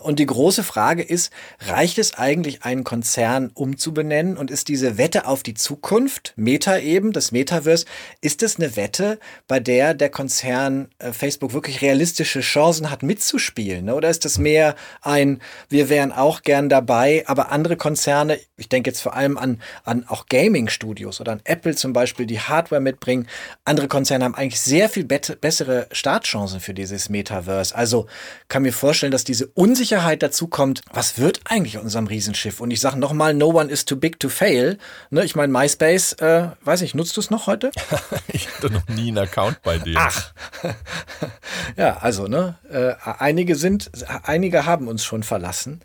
[0.00, 4.36] und die große Frage ist, reicht es eigentlich, einen Konzern umzubenennen?
[4.36, 7.84] Und ist diese Wette auf die Zukunft, Meta eben, das Metaverse,
[8.20, 13.84] ist es eine Wette, bei der der Konzern äh, Facebook wirklich realistische Chancen hat, mitzuspielen?
[13.86, 13.94] Ne?
[13.94, 18.90] Oder ist es mehr ein, wir wären auch gern dabei, aber andere Konzerne, ich denke
[18.90, 23.26] jetzt vor allem an, an auch Gaming-Studios oder an Apple zum Beispiel, die Hardware mitbringen,
[23.64, 27.74] andere Konzerne haben eigentlich sehr viel bessere Startchancen für dieses Metaverse.
[27.74, 28.06] Also
[28.48, 32.60] kann mir vorstellen, dass diese Unsicherheit Unsicherheit dazu kommt, was wird eigentlich unserem Riesenschiff?
[32.60, 34.78] Und ich sage nochmal, no one is too big to fail.
[35.10, 37.72] Ne, ich meine, MySpace, äh, weiß ich, nutzt du es noch heute?
[38.28, 39.96] ich hatte noch nie einen Account bei dir.
[39.98, 40.32] Ach.
[41.76, 43.90] ja, also, ne, äh, einige sind,
[44.22, 45.80] einige haben uns schon verlassen.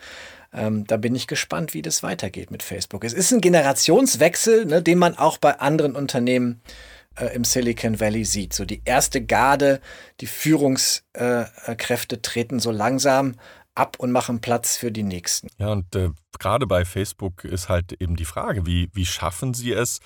[0.53, 3.05] Ähm, da bin ich gespannt, wie das weitergeht mit Facebook.
[3.05, 6.61] Es ist ein Generationswechsel, ne, den man auch bei anderen Unternehmen
[7.15, 8.53] äh, im Silicon Valley sieht.
[8.53, 9.81] So die erste Garde,
[10.21, 13.33] die Führungskräfte treten so langsam
[13.75, 15.49] ab und machen Platz für die nächsten.
[15.57, 16.09] Ja, und äh,
[16.39, 19.99] gerade bei Facebook ist halt eben die Frage, wie, wie schaffen sie es,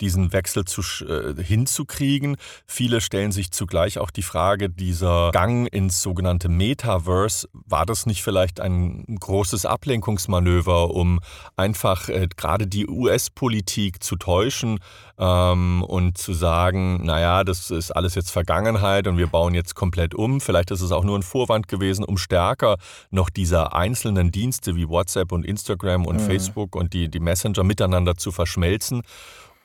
[0.00, 2.36] diesen Wechsel zu, äh, hinzukriegen.
[2.66, 8.22] Viele stellen sich zugleich auch die Frage, dieser Gang ins sogenannte Metaverse, war das nicht
[8.22, 11.20] vielleicht ein großes Ablenkungsmanöver, um
[11.56, 14.78] einfach äh, gerade die US-Politik zu täuschen
[15.18, 20.14] ähm, und zu sagen, naja, das ist alles jetzt Vergangenheit und wir bauen jetzt komplett
[20.14, 20.40] um.
[20.40, 22.76] Vielleicht ist es auch nur ein Vorwand gewesen, um stärker
[23.10, 26.26] noch diese einzelnen Dienste wie WhatsApp und Instagram und mhm.
[26.26, 29.02] Facebook und die, die Messenger miteinander zu verschmelzen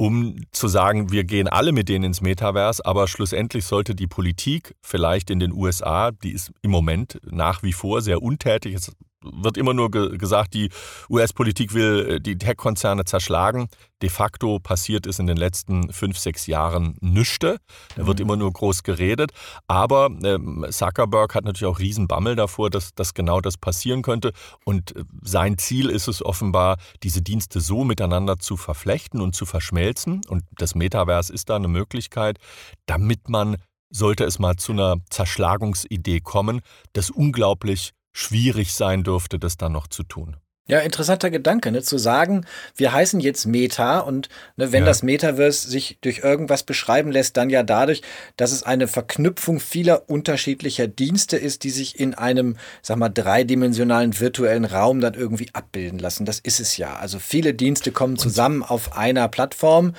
[0.01, 4.73] um zu sagen, wir gehen alle mit denen ins Metaverse, aber schlussendlich sollte die Politik
[4.81, 8.91] vielleicht in den USA, die ist im Moment nach wie vor sehr untätig, es
[9.23, 10.69] wird immer nur ge gesagt, die
[11.09, 13.67] US-Politik will äh, die Tech-Konzerne zerschlagen.
[14.01, 17.57] De facto passiert ist in den letzten fünf, sechs Jahren nüchte.
[17.95, 18.25] Da wird mhm.
[18.25, 19.31] immer nur groß geredet.
[19.67, 24.31] Aber ähm, Zuckerberg hat natürlich auch Riesenbammel davor, dass, dass genau das passieren könnte.
[24.65, 29.45] Und äh, sein Ziel ist es offenbar, diese Dienste so miteinander zu verflechten und zu
[29.45, 30.21] verschmelzen.
[30.27, 32.39] Und das Metaverse ist da eine Möglichkeit,
[32.87, 33.57] damit man
[33.91, 36.61] sollte es mal zu einer Zerschlagungsidee kommen,
[36.93, 40.37] das unglaublich schwierig sein dürfte, das dann noch zu tun.
[40.67, 41.81] Ja, interessanter Gedanke, ne?
[41.81, 42.45] zu sagen,
[42.77, 44.85] wir heißen jetzt Meta und ne, wenn ja.
[44.85, 48.03] das Metaverse sich durch irgendwas beschreiben lässt, dann ja dadurch,
[48.37, 54.17] dass es eine Verknüpfung vieler unterschiedlicher Dienste ist, die sich in einem, sag mal, dreidimensionalen
[54.17, 56.25] virtuellen Raum dann irgendwie abbilden lassen.
[56.25, 56.95] Das ist es ja.
[56.95, 59.93] Also viele Dienste kommen zusammen auf einer Plattform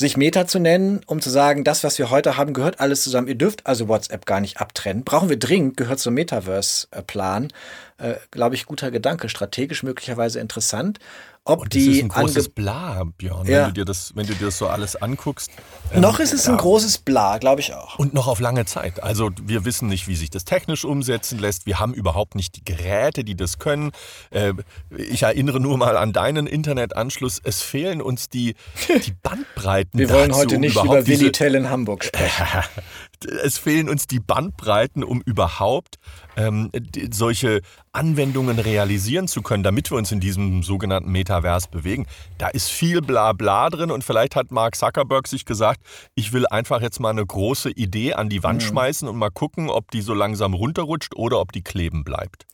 [0.00, 3.28] sich Meta zu nennen, um zu sagen, das, was wir heute haben, gehört alles zusammen.
[3.28, 5.04] Ihr dürft also WhatsApp gar nicht abtrennen.
[5.04, 7.52] Brauchen wir dringend, gehört zum Metaverse-Plan.
[7.98, 10.98] Äh, Glaube ich, guter Gedanke, strategisch möglicherweise interessant
[11.44, 13.62] ob und das die ist ein großes Bla, Björn, ja.
[13.62, 15.50] wenn, du dir das, wenn du dir das so alles anguckst.
[15.92, 16.52] Ähm, noch ist es ja.
[16.52, 17.98] ein großes Bla, glaube ich auch.
[17.98, 19.02] Und noch auf lange Zeit.
[19.02, 21.64] Also wir wissen nicht, wie sich das technisch umsetzen lässt.
[21.64, 23.92] Wir haben überhaupt nicht die Geräte, die das können.
[24.30, 24.52] Äh,
[24.90, 27.40] ich erinnere nur mal an deinen Internetanschluss.
[27.42, 28.54] Es fehlen uns die,
[28.88, 29.98] die Bandbreiten.
[29.98, 32.46] wir wollen heute nicht über Willi Tell in Hamburg sprechen.
[33.24, 35.96] es fehlen uns die Bandbreiten, um überhaupt
[36.36, 36.70] ähm,
[37.10, 37.60] solche
[37.92, 42.06] Anwendungen realisieren zu können, damit wir uns in diesem sogenannten Metavers bewegen.
[42.38, 45.80] Da ist viel Blabla drin und vielleicht hat Mark Zuckerberg sich gesagt,
[46.14, 48.66] ich will einfach jetzt mal eine große Idee an die Wand mhm.
[48.66, 52.46] schmeißen und mal gucken, ob die so langsam runterrutscht oder ob die kleben bleibt.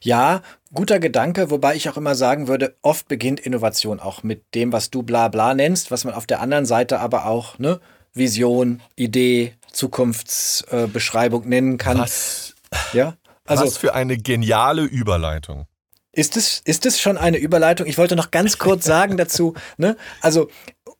[0.00, 4.72] Ja, guter Gedanke, wobei ich auch immer sagen würde, oft beginnt Innovation auch mit dem,
[4.72, 7.80] was du Blabla nennst, was man auf der anderen Seite aber auch ne,
[8.12, 11.98] Vision, Idee, Zukunftsbeschreibung nennen kann.
[11.98, 12.54] Was?
[12.92, 13.16] Ja?
[13.44, 15.66] Also, Was für eine geniale Überleitung.
[16.12, 17.86] Ist es, ist es schon eine Überleitung?
[17.86, 19.96] Ich wollte noch ganz kurz sagen dazu, ne?
[20.20, 20.48] also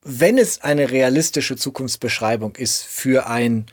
[0.02, 3.66] wenn es eine realistische Zukunftsbeschreibung ist für ein,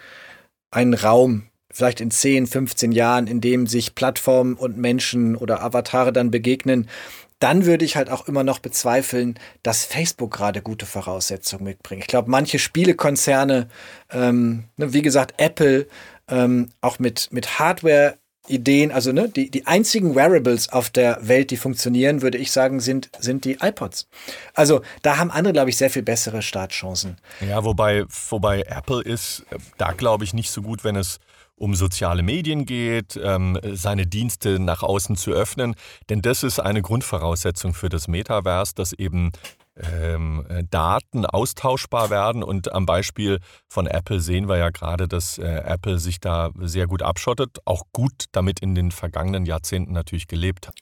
[0.72, 6.12] einen Raum, vielleicht in 10, 15 Jahren, in dem sich Plattformen und Menschen oder Avatare
[6.12, 6.90] dann begegnen,
[7.40, 12.04] dann würde ich halt auch immer noch bezweifeln, dass Facebook gerade gute Voraussetzungen mitbringt.
[12.04, 13.68] Ich glaube, manche Spielekonzerne,
[14.12, 15.88] ähm, ne, wie gesagt, Apple,
[16.30, 21.52] ähm, auch mit, mit Hardware Ideen, also ne, die, die einzigen Wearables auf der Welt,
[21.52, 24.08] die funktionieren, würde ich sagen, sind, sind die iPods.
[24.54, 27.18] Also da haben andere, glaube ich, sehr viel bessere Startchancen.
[27.42, 29.46] Ja, wobei, wobei Apple ist,
[29.78, 31.20] da glaube ich nicht so gut, wenn es
[31.58, 35.76] um soziale Medien geht, ähm, seine Dienste nach außen zu öffnen.
[36.10, 39.32] Denn das ist eine Grundvoraussetzung für das Metaverse, dass eben
[39.76, 42.44] ähm, äh, Daten austauschbar werden.
[42.44, 46.88] Und am Beispiel von Apple sehen wir ja gerade, dass äh, Apple sich da sehr
[46.88, 50.76] gut abschottet, auch gut damit in den vergangenen Jahrzehnten natürlich gelebt hat.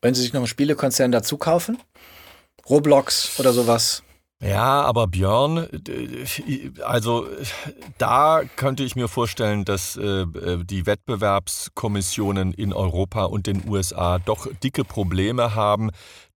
[0.00, 1.78] Wenn Sie sich noch einen Spielekonzern dazu kaufen,
[2.68, 4.02] Roblox oder sowas,
[4.40, 5.66] ja, aber Björn,
[6.84, 7.26] also
[7.98, 10.26] da könnte ich mir vorstellen, dass äh,
[10.64, 15.90] die Wettbewerbskommissionen in Europa und den USA doch dicke Probleme haben,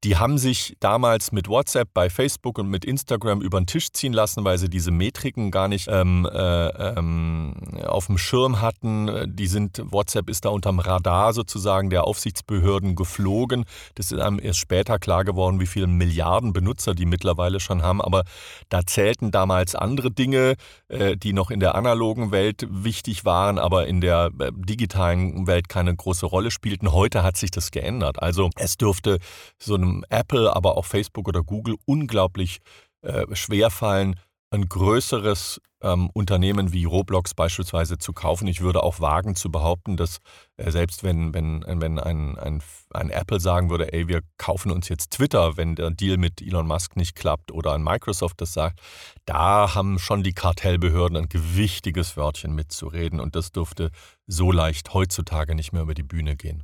[0.04, 4.12] die haben sich damals mit WhatsApp bei Facebook und mit Instagram über den Tisch ziehen
[4.12, 7.54] lassen, weil sie diese Metriken gar nicht ähm, äh, ähm,
[7.86, 9.32] auf dem Schirm hatten.
[9.36, 13.64] Die sind, WhatsApp ist da unterm Radar sozusagen der Aufsichtsbehörden geflogen.
[13.94, 18.02] Das ist einem erst später klar geworden, wie viele Milliarden Benutzer die mittlerweile schon haben.
[18.02, 18.24] Aber
[18.70, 20.56] da zählten damals andere Dinge,
[20.88, 25.68] äh, die noch in der analogen Welt wichtig waren, aber in der äh, digitalen Welt
[25.68, 26.92] keine große Rolle spielten.
[26.92, 28.20] Heute hat sich das geändert.
[28.20, 29.20] Also es dürfte
[29.58, 32.61] so einem Apple, aber auch Facebook oder Google unglaublich
[33.02, 34.16] äh, schwer fallen,
[34.52, 38.46] ein größeres ähm, Unternehmen wie Roblox beispielsweise zu kaufen.
[38.46, 40.18] Ich würde auch wagen zu behaupten, dass
[40.57, 44.88] äh, selbst wenn, wenn, wenn ein, ein, ein Apple sagen würde, ey, wir kaufen uns
[44.88, 48.81] jetzt Twitter, wenn der Deal mit Elon Musk nicht klappt oder ein Microsoft das sagt,
[49.24, 53.90] da haben schon die Kartellbehörden ein gewichtiges Wörtchen mitzureden und das dürfte
[54.26, 56.62] so leicht heutzutage nicht mehr über die Bühne gehen.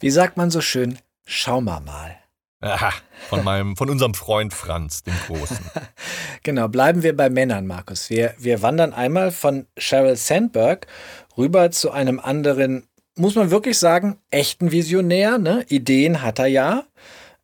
[0.00, 2.18] Wie sagt man so schön, schau mal mal.
[2.60, 2.92] Aha,
[3.28, 5.58] von meinem, von unserem Freund Franz, dem Großen.
[6.42, 8.10] genau, bleiben wir bei Männern, Markus.
[8.10, 10.88] Wir, wir wandern einmal von Sheryl Sandberg
[11.36, 15.38] rüber zu einem anderen, muss man wirklich sagen, echten Visionär.
[15.38, 15.64] Ne?
[15.68, 16.84] Ideen hat er ja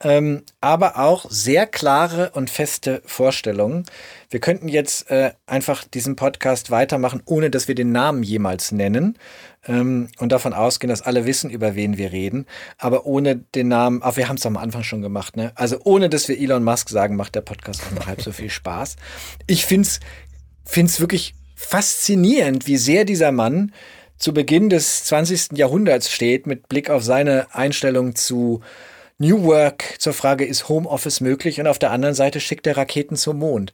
[0.05, 3.87] ähm, aber auch sehr klare und feste Vorstellungen.
[4.31, 9.19] Wir könnten jetzt äh, einfach diesen Podcast weitermachen, ohne dass wir den Namen jemals nennen
[9.67, 12.47] ähm, und davon ausgehen, dass alle wissen, über wen wir reden,
[12.79, 15.53] aber ohne den Namen, auch wir haben es am Anfang schon gemacht, ne?
[15.55, 18.51] Also ohne dass wir Elon Musk sagen, macht der Podcast auch noch halb so viel
[18.51, 18.97] Spaß.
[19.47, 23.73] Ich finde es wirklich faszinierend, wie sehr dieser Mann
[24.19, 25.57] zu Beginn des 20.
[25.57, 28.61] Jahrhunderts steht, mit Blick auf seine Einstellung zu
[29.19, 31.61] New Work zur Frage, ist Homeoffice möglich?
[31.61, 33.73] Und auf der anderen Seite schickt er Raketen zum Mond.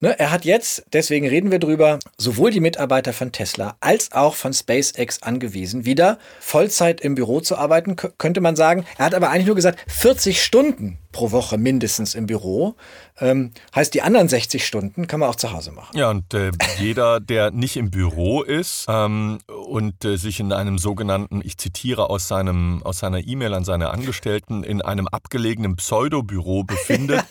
[0.00, 4.34] Ne, er hat jetzt, deswegen reden wir drüber, sowohl die Mitarbeiter von Tesla als auch
[4.34, 8.84] von SpaceX angewiesen, wieder Vollzeit im Büro zu arbeiten, könnte man sagen.
[8.98, 12.76] Er hat aber eigentlich nur gesagt, 40 Stunden pro Woche mindestens im Büro.
[13.18, 15.96] Ähm, heißt, die anderen 60 Stunden kann man auch zu Hause machen.
[15.96, 20.76] Ja, und äh, jeder, der nicht im Büro ist ähm, und äh, sich in einem
[20.76, 26.64] sogenannten, ich zitiere aus, seinem, aus seiner E-Mail an seine Angestellten, in einem abgelegenen Pseudobüro
[26.66, 27.24] befindet,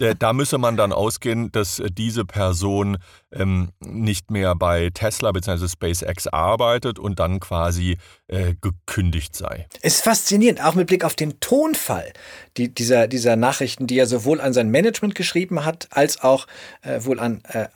[0.00, 2.98] äh, da müsse man dann ausgehen, dass diese Person
[3.30, 5.68] ähm, nicht mehr bei Tesla bzw.
[5.68, 7.98] SpaceX arbeitet und dann quasi
[8.28, 9.66] äh, gekündigt sei.
[9.80, 12.12] Es ist faszinierend, auch mit Blick auf den Tonfall
[12.58, 16.46] die, dieser, dieser Nachrichten, die er sowohl an sein Management geschrieben hat, als auch
[16.82, 17.68] äh, wohl an äh,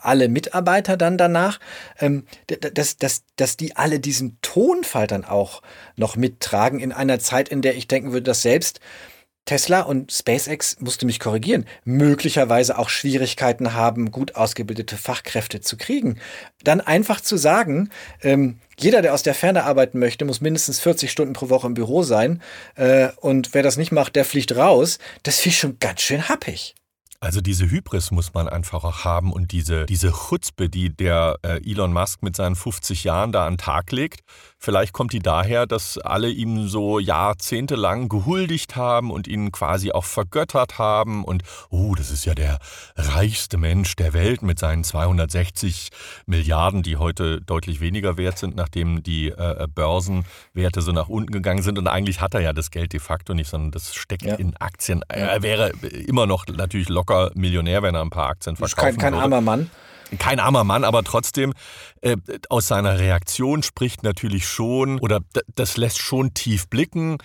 [0.00, 1.60] alle Mitarbeiter dann danach,
[1.98, 5.62] ähm, dass, dass, dass die alle diesen Tonfall dann auch
[5.96, 8.80] noch mittragen in einer Zeit, in der ich denken würde, dass selbst
[9.44, 16.20] Tesla und SpaceX, musste mich korrigieren, möglicherweise auch Schwierigkeiten haben, gut ausgebildete Fachkräfte zu kriegen.
[16.62, 17.90] Dann einfach zu sagen,
[18.22, 21.74] ähm, jeder, der aus der Ferne arbeiten möchte, muss mindestens 40 Stunden pro Woche im
[21.74, 22.40] Büro sein.
[22.76, 24.98] Äh, und wer das nicht macht, der fliegt raus.
[25.22, 26.74] Das finde ich schon ganz schön happig.
[27.22, 31.60] Also diese Hybris muss man einfach auch haben und diese, diese Chutzpe, die der äh,
[31.70, 34.20] Elon Musk mit seinen 50 Jahren da an den Tag legt.
[34.56, 40.06] Vielleicht kommt die daher, dass alle ihm so jahrzehntelang gehuldigt haben und ihn quasi auch
[40.06, 42.58] vergöttert haben und, oh, das ist ja der
[42.96, 45.90] reichste Mensch der Welt mit seinen 260
[46.24, 51.62] Milliarden, die heute deutlich weniger wert sind, nachdem die äh, Börsenwerte so nach unten gegangen
[51.62, 51.78] sind.
[51.78, 54.36] Und eigentlich hat er ja das Geld de facto nicht, sondern das steckt ja.
[54.36, 55.02] in Aktien.
[55.08, 55.72] Er wäre
[56.06, 59.24] immer noch natürlich locker Millionär, wenn er ein paar Aktien verkaufen kein, kein würde.
[59.24, 59.70] armer Mann.
[60.18, 61.52] Kein armer Mann, aber trotzdem
[62.00, 62.16] äh,
[62.48, 65.20] aus seiner Reaktion spricht natürlich schon oder
[65.54, 67.18] das lässt schon tief blicken,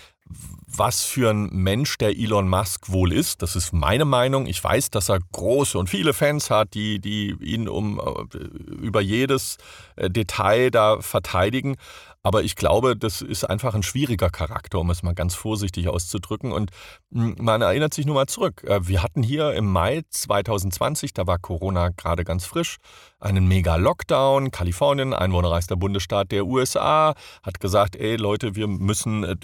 [0.68, 3.42] was für ein Mensch der Elon Musk wohl ist.
[3.42, 4.46] Das ist meine Meinung.
[4.46, 9.02] Ich weiß, dass er große und viele Fans hat, die, die ihn um, äh, über
[9.02, 9.58] jedes
[9.96, 11.76] äh, Detail da verteidigen.
[12.26, 16.52] Aber ich glaube, das ist einfach ein schwieriger Charakter, um es mal ganz vorsichtig auszudrücken.
[16.52, 16.72] Und
[17.14, 18.64] hm, man erinnert sich nur mal zurück.
[18.64, 22.78] Äh, wir hatten hier im Mai 2020, da war Corona gerade ganz frisch,
[23.26, 24.52] einen Mega-Lockdown.
[24.52, 29.36] Kalifornien, einwohnerreichster Bundesstaat der USA, hat gesagt, ey Leute, wir müssen äh,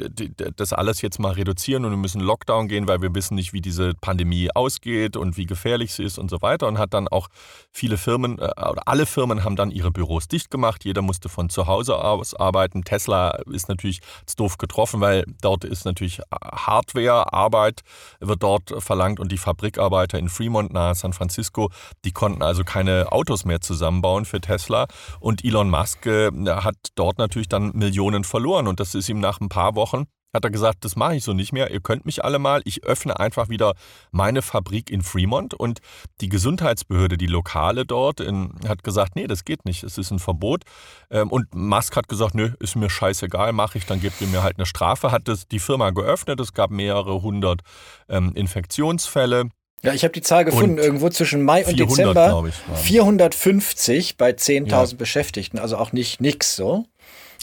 [0.56, 3.62] das alles jetzt mal reduzieren und wir müssen Lockdown gehen, weil wir wissen nicht, wie
[3.62, 6.67] diese Pandemie ausgeht und wie gefährlich sie ist und so weiter.
[6.67, 7.28] Und hat dann auch
[7.72, 10.86] viele Firmen äh, oder alle Firmen haben dann ihre Büros dicht gemacht.
[10.86, 12.84] Jeder musste von zu Hause aus arbeiten.
[12.84, 14.02] Tesla ist natürlich
[14.38, 17.82] doof getroffen, weil dort ist natürlich Hardware, Arbeit
[18.20, 21.70] wird dort verlangt und die Fabrikarbeiter in Fremont nahe San Francisco,
[22.06, 24.88] die konnten also keine Autos mehr zusammenbauen für Tesla.
[25.19, 28.67] Und Elon Musk äh, hat dort natürlich dann Millionen verloren.
[28.67, 31.34] Und das ist ihm nach ein paar Wochen hat er gesagt, das mache ich so
[31.34, 33.73] nicht mehr, ihr könnt mich alle mal, ich öffne einfach wieder
[34.12, 35.53] meine Fabrik in Fremont.
[35.53, 35.79] Und
[36.21, 40.19] die Gesundheitsbehörde, die Lokale dort, in, hat gesagt, nee, das geht nicht, es ist ein
[40.19, 40.63] Verbot.
[41.10, 44.43] Ähm, und Musk hat gesagt, nö, ist mir scheißegal, mache ich, dann gebt ihr mir
[44.43, 47.62] halt eine Strafe, hat das, die Firma geöffnet, es gab mehrere hundert
[48.07, 49.49] ähm, Infektionsfälle.
[49.84, 52.44] Ja, ich habe die Zahl gefunden, und irgendwo zwischen Mai und 400, Dezember.
[52.48, 54.96] Ich, 450 bei 10.000 ja.
[54.96, 56.86] Beschäftigten, also auch nicht nix so.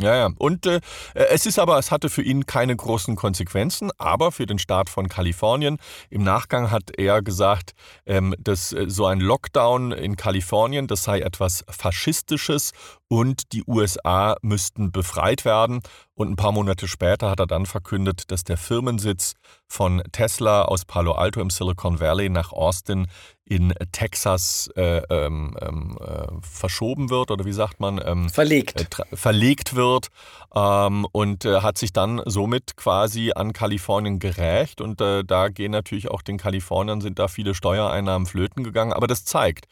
[0.01, 0.31] Ja, ja.
[0.39, 0.81] Und äh,
[1.15, 5.09] es ist aber, es hatte für ihn keine großen Konsequenzen, aber für den Staat von
[5.09, 5.79] Kalifornien.
[6.09, 7.73] Im Nachgang hat er gesagt,
[8.07, 12.73] ähm, dass äh, so ein Lockdown in Kalifornien, das sei etwas Faschistisches
[13.09, 15.81] und die USA müssten befreit werden.
[16.19, 19.35] Und ein paar Monate später hat er dann verkündet, dass der Firmensitz
[19.69, 23.07] von Tesla aus Palo Alto im Silicon Valley nach Austin
[23.45, 28.01] in Texas äh, ähm, ähm, äh, verschoben wird oder wie sagt man?
[28.05, 28.99] Ähm, verlegt.
[28.99, 30.09] Äh, verlegt wird
[30.57, 35.71] ähm, und äh, hat sich dann somit quasi an Kalifornien gerächt und äh, da gehen
[35.71, 39.67] natürlich auch den Kaliforniern sind da viele Steuereinnahmen flöten gegangen, aber das zeigt,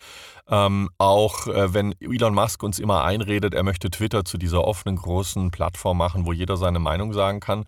[0.49, 4.97] ähm, auch äh, wenn Elon Musk uns immer einredet, er möchte Twitter zu dieser offenen
[4.97, 7.65] großen Plattform machen, wo jeder seine Meinung sagen kann.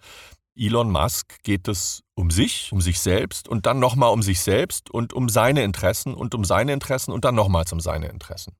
[0.56, 4.90] Elon Musk geht es um sich, um sich selbst und dann nochmal um sich selbst
[4.90, 8.54] und um seine Interessen und um seine Interessen und dann nochmals um seine Interessen.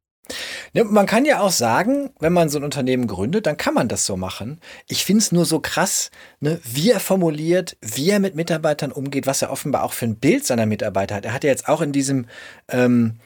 [0.75, 4.05] Man kann ja auch sagen, wenn man so ein Unternehmen gründet, dann kann man das
[4.05, 4.61] so machen.
[4.87, 9.27] Ich finde es nur so krass, ne, wie er formuliert, wie er mit Mitarbeitern umgeht,
[9.27, 11.25] was er offenbar auch für ein Bild seiner Mitarbeiter hat.
[11.25, 12.27] Er hat ja jetzt auch in diesem
[12.69, 13.19] ähm,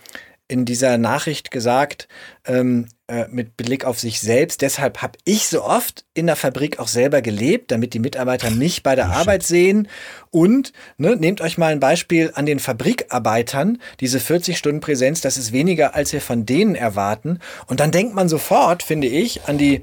[0.53, 2.09] in dieser Nachricht gesagt,
[2.47, 4.61] ähm, äh, mit Blick auf sich selbst.
[4.61, 8.83] Deshalb habe ich so oft in der Fabrik auch selber gelebt, damit die Mitarbeiter mich
[8.83, 9.89] bei der oh, Arbeit sehen.
[10.31, 13.79] Und ne, nehmt euch mal ein Beispiel an den Fabrikarbeitern.
[14.01, 17.39] Diese 40 Stunden Präsenz, das ist weniger, als wir von denen erwarten.
[17.67, 19.83] Und dann denkt man sofort, finde ich, an die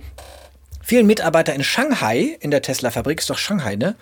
[0.90, 3.96] vielen Mitarbeiter in Shanghai, in der Tesla-Fabrik, ist doch Shanghai, ne?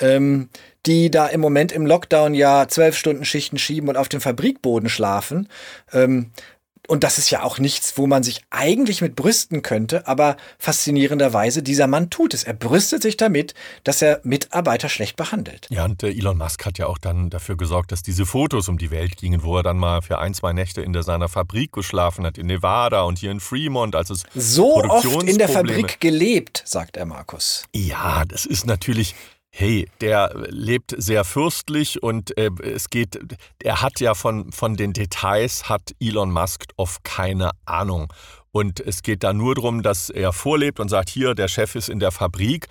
[0.00, 0.48] Ähm,
[0.86, 4.88] die da im Moment im Lockdown ja zwölf Stunden Schichten schieben und auf dem Fabrikboden
[4.88, 5.48] schlafen.
[5.92, 6.32] Ähm,
[6.92, 11.62] und das ist ja auch nichts, wo man sich eigentlich mit brüsten könnte, aber faszinierenderweise,
[11.62, 12.44] dieser Mann tut es.
[12.44, 15.68] Er brüstet sich damit, dass er Mitarbeiter schlecht behandelt.
[15.70, 18.76] Ja, und äh, Elon Musk hat ja auch dann dafür gesorgt, dass diese Fotos um
[18.76, 21.72] die Welt gingen, wo er dann mal für ein, zwei Nächte in der, seiner Fabrik
[21.72, 25.98] geschlafen hat, in Nevada und hier in Fremont, als es so oft in der Fabrik
[25.98, 27.64] gelebt, sagt er Markus.
[27.74, 29.14] Ja, das ist natürlich
[29.54, 33.18] hey, der lebt sehr fürstlich und äh, es geht,
[33.62, 38.12] er hat ja von, von den Details, hat Elon Musk oft keine Ahnung.
[38.50, 41.88] Und es geht da nur darum, dass er vorlebt und sagt, hier, der Chef ist
[41.88, 42.68] in der Fabrik.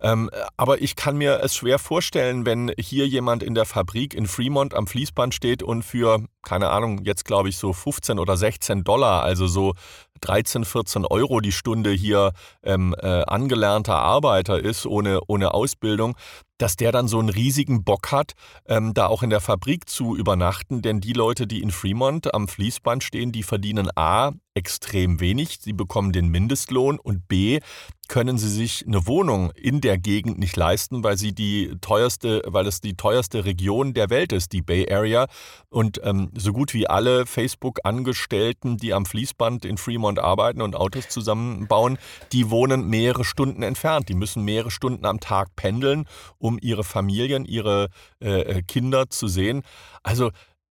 [0.00, 4.26] Ähm, aber ich kann mir es schwer vorstellen, wenn hier jemand in der Fabrik in
[4.26, 8.84] Fremont am Fließband steht und für, keine Ahnung, jetzt glaube ich so 15 oder 16
[8.84, 9.74] Dollar, also so
[10.20, 16.16] 13, 14 Euro die Stunde hier ähm, äh, angelernter Arbeiter ist, ohne, ohne Ausbildung,
[16.58, 18.32] dass der dann so einen riesigen Bock hat,
[18.66, 20.82] ähm, da auch in der Fabrik zu übernachten.
[20.82, 25.58] Denn die Leute, die in Fremont am Fließband stehen, die verdienen A extrem wenig.
[25.60, 27.60] Sie bekommen den Mindestlohn und B
[28.08, 32.66] können sie sich eine Wohnung in der Gegend nicht leisten, weil sie die teuerste, weil
[32.66, 35.26] es die teuerste Region der Welt ist, die Bay Area.
[35.70, 41.08] Und ähm, so gut wie alle Facebook-Angestellten, die am Fließband in Fremont arbeiten und Autos
[41.08, 41.98] zusammenbauen,
[42.32, 44.08] die wohnen mehrere Stunden entfernt.
[44.08, 46.06] Die müssen mehrere Stunden am Tag pendeln,
[46.38, 47.88] um ihre Familien, ihre
[48.20, 49.62] äh, äh Kinder zu sehen.
[50.02, 50.30] Also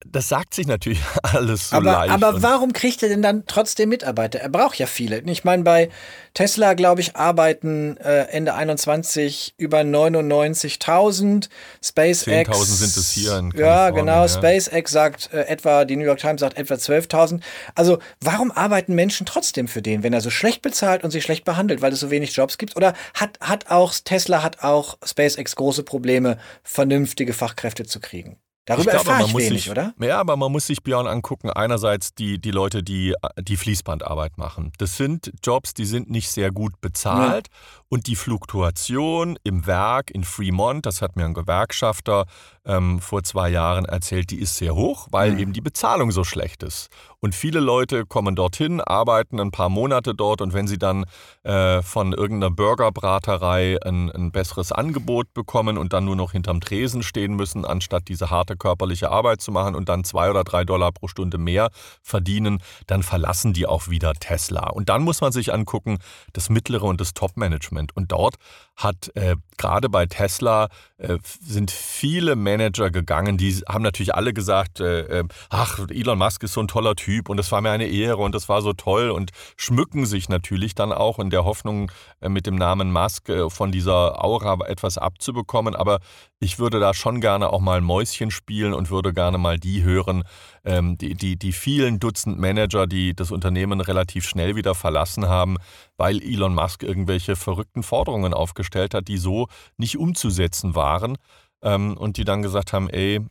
[0.05, 2.13] das sagt sich natürlich alles so aber, leicht.
[2.13, 4.39] Aber warum kriegt er denn dann trotzdem Mitarbeiter?
[4.39, 5.19] Er braucht ja viele.
[5.21, 5.89] Ich meine, bei
[6.33, 11.49] Tesla, glaube ich, arbeiten äh, Ende 21 über 99.000.
[11.83, 12.49] SpaceX.
[12.49, 14.21] 10.000 sind es hier in Ja, genau.
[14.21, 14.27] Ja.
[14.27, 17.41] SpaceX sagt äh, etwa, die New York Times sagt etwa 12.000.
[17.73, 21.43] Also, warum arbeiten Menschen trotzdem für den, wenn er so schlecht bezahlt und sie schlecht
[21.43, 22.75] behandelt, weil es so wenig Jobs gibt?
[22.75, 28.37] Oder hat, hat auch Tesla, hat auch SpaceX große Probleme, vernünftige Fachkräfte zu kriegen?
[28.67, 29.93] Darüber ich erfahre ich wenig, sich, oder?
[29.97, 31.49] Ja, aber man muss sich Björn angucken.
[31.49, 34.73] Einerseits die, die Leute, die die Fließbandarbeit machen.
[34.77, 37.47] Das sind Jobs, die sind nicht sehr gut bezahlt.
[37.47, 37.53] Ja.
[37.87, 42.25] Und die Fluktuation im Werk in Fremont, das hat mir ein Gewerkschafter
[42.67, 45.39] ähm, vor zwei Jahren erzählt, die ist sehr hoch, weil mhm.
[45.39, 46.89] eben die Bezahlung so schlecht ist.
[47.19, 51.05] Und viele Leute kommen dorthin, arbeiten ein paar Monate dort und wenn sie dann
[51.43, 57.01] äh, von irgendeiner Burgerbraterei ein, ein besseres Angebot bekommen und dann nur noch hinterm Tresen
[57.01, 60.91] stehen müssen, anstatt diese harte körperliche Arbeit zu machen und dann zwei oder drei Dollar
[60.91, 61.69] pro Stunde mehr
[62.03, 64.69] verdienen, dann verlassen die auch wieder Tesla.
[64.69, 65.97] Und dann muss man sich angucken,
[66.33, 67.95] das mittlere und das Top-Management.
[67.95, 68.35] Und dort
[68.77, 74.79] hat äh, gerade bei Tesla äh, sind viele Manager gegangen, die haben natürlich alle gesagt,
[74.79, 77.87] äh, äh, ach, Elon Musk ist so ein toller Typ und das war mir eine
[77.87, 81.91] Ehre und das war so toll und schmücken sich natürlich dann auch in der Hoffnung,
[82.21, 85.75] äh, mit dem Namen Musk äh, von dieser Aura etwas abzubekommen.
[85.75, 85.99] Aber
[86.39, 90.23] ich würde da schon gerne auch mal Mäuschen spielen und würde gerne mal die hören,
[90.65, 95.57] ähm, die, die, die vielen Dutzend Manager, die das Unternehmen relativ schnell wieder verlassen haben,
[95.97, 99.47] weil Elon Musk irgendwelche verrückten Forderungen aufgestellt hat, die so
[99.77, 101.17] nicht umzusetzen waren
[101.61, 103.21] ähm, und die dann gesagt haben, ey,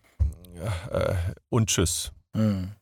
[0.90, 1.14] äh,
[1.48, 2.12] und tschüss.
[2.34, 2.72] Hm.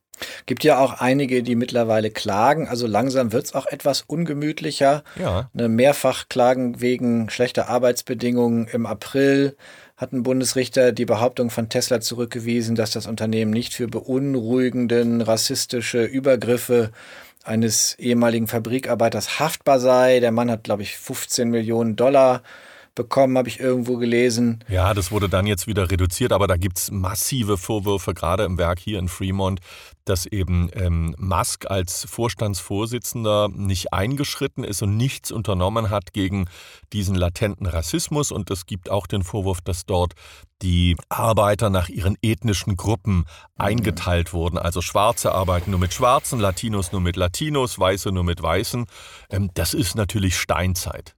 [0.46, 2.68] Gibt ja auch einige, die mittlerweile klagen.
[2.68, 5.02] Also langsam wird es auch etwas ungemütlicher.
[5.18, 5.50] Ja.
[5.52, 9.56] Eine Mehrfachklagen wegen schlechter Arbeitsbedingungen im April
[10.04, 16.04] hat ein Bundesrichter die Behauptung von Tesla zurückgewiesen, dass das Unternehmen nicht für beunruhigenden rassistische
[16.04, 16.90] Übergriffe
[17.42, 20.20] eines ehemaligen Fabrikarbeiters haftbar sei.
[20.20, 22.42] Der Mann hat, glaube ich, 15 Millionen Dollar
[22.94, 24.62] bekommen, habe ich irgendwo gelesen.
[24.68, 28.58] Ja, das wurde dann jetzt wieder reduziert, aber da gibt es massive Vorwürfe, gerade im
[28.58, 29.60] Werk hier in Fremont,
[30.04, 36.46] dass eben ähm, Musk als Vorstandsvorsitzender nicht eingeschritten ist und nichts unternommen hat gegen
[36.92, 38.30] diesen latenten Rassismus.
[38.30, 40.12] Und es gibt auch den Vorwurf, dass dort
[40.62, 43.24] die Arbeiter nach ihren ethnischen Gruppen mhm.
[43.56, 44.58] eingeteilt wurden.
[44.58, 48.86] Also Schwarze arbeiten nur mit Schwarzen, Latinos nur mit Latinos, Weiße nur mit Weißen.
[49.30, 51.14] Ähm, das ist natürlich Steinzeit.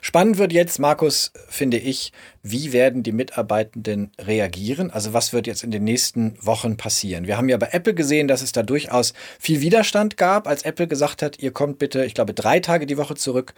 [0.00, 2.12] Spannend wird jetzt, Markus, finde ich,
[2.46, 4.90] wie werden die Mitarbeitenden reagieren?
[4.90, 7.26] Also was wird jetzt in den nächsten Wochen passieren?
[7.26, 10.86] Wir haben ja bei Apple gesehen, dass es da durchaus viel Widerstand gab, als Apple
[10.86, 13.54] gesagt hat, ihr kommt bitte, ich glaube, drei Tage die Woche zurück.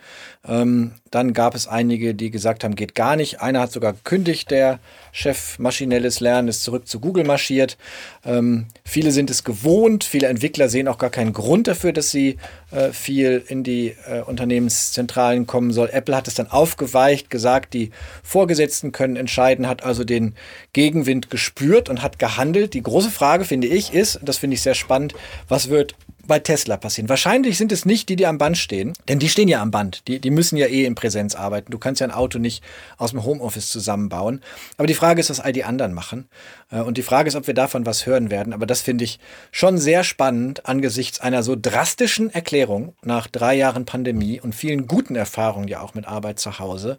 [0.46, 3.40] Ähm, dann gab es einige, die gesagt haben, geht gar nicht.
[3.40, 4.78] Einer hat sogar gekündigt, der
[5.10, 7.76] Chef maschinelles Lernen ist zurück zu Google marschiert.
[8.24, 12.36] Ähm, viele sind es gewohnt, viele Entwickler sehen auch gar keinen Grund dafür, dass sie
[12.70, 15.90] äh, viel in die äh, Unternehmenszentralen kommen soll.
[15.92, 17.90] Apple hat es dann aufgeweicht, gesagt, die
[18.22, 20.34] Vorgesetzten können entscheiden, hat also den
[20.72, 22.74] Gegenwind gespürt und hat gehandelt.
[22.74, 25.14] Die große Frage, finde ich, ist, das finde ich sehr spannend,
[25.48, 25.94] was wird
[26.26, 27.08] bei Tesla passieren.
[27.08, 30.06] Wahrscheinlich sind es nicht die, die am Band stehen, denn die stehen ja am Band.
[30.08, 31.70] Die, die müssen ja eh in Präsenz arbeiten.
[31.70, 32.62] Du kannst ja ein Auto nicht
[32.98, 34.42] aus dem Homeoffice zusammenbauen.
[34.76, 36.28] Aber die Frage ist, was all die anderen machen.
[36.70, 38.52] Äh, und die Frage ist, ob wir davon was hören werden.
[38.52, 39.18] Aber das finde ich
[39.50, 45.16] schon sehr spannend angesichts einer so drastischen Erklärung nach drei Jahren Pandemie und vielen guten
[45.16, 46.98] Erfahrungen ja auch mit Arbeit zu Hause.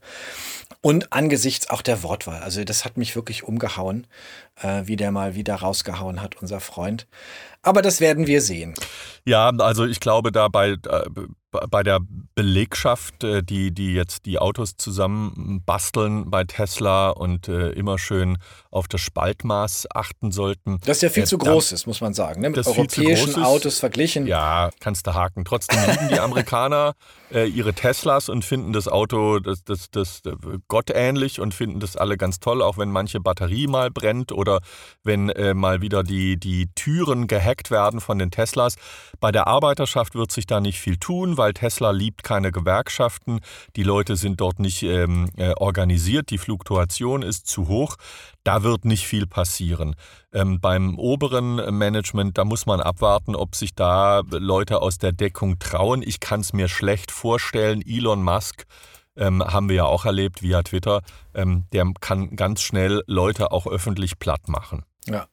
[0.87, 2.41] Und angesichts auch der Wortwahl.
[2.41, 4.07] Also das hat mich wirklich umgehauen,
[4.61, 7.07] äh, wie der mal wieder rausgehauen hat, unser Freund.
[7.61, 8.73] Aber das werden wir sehen.
[9.25, 10.77] Ja, also ich glaube, da bei, äh,
[11.69, 11.99] bei der
[12.33, 18.37] Belegschaft, äh, die, die jetzt die Autos zusammen basteln bei Tesla und äh, immer schön
[18.71, 20.77] auf das Spaltmaß achten sollten.
[20.85, 22.41] Das ist ja viel zu groß ist, muss man sagen.
[22.41, 22.51] Ne?
[22.51, 24.27] Mit europäischen Autos verglichen.
[24.27, 25.43] Ja, kannst du haken.
[25.43, 26.93] Trotzdem lieben die Amerikaner
[27.33, 30.35] äh, ihre Teslas und finden das Auto das, das, das, das
[30.69, 34.61] gottähnlich und finden das alle ganz toll, auch wenn manche Batterie mal brennt oder oder
[35.03, 38.75] wenn äh, mal wieder die, die Türen gehackt werden von den Teslas.
[39.19, 43.39] Bei der Arbeiterschaft wird sich da nicht viel tun, weil Tesla liebt keine Gewerkschaften.
[43.75, 47.95] Die Leute sind dort nicht ähm, äh, organisiert, die Fluktuation ist zu hoch.
[48.43, 49.95] Da wird nicht viel passieren.
[50.33, 55.59] Ähm, beim oberen Management, da muss man abwarten, ob sich da Leute aus der Deckung
[55.59, 56.01] trauen.
[56.01, 57.81] Ich kann es mir schlecht vorstellen.
[57.85, 58.65] Elon Musk
[59.17, 61.01] ähm, haben wir ja auch erlebt via Twitter,
[61.33, 64.83] ähm, der kann ganz schnell Leute auch öffentlich platt machen.
[65.05, 65.27] Ja.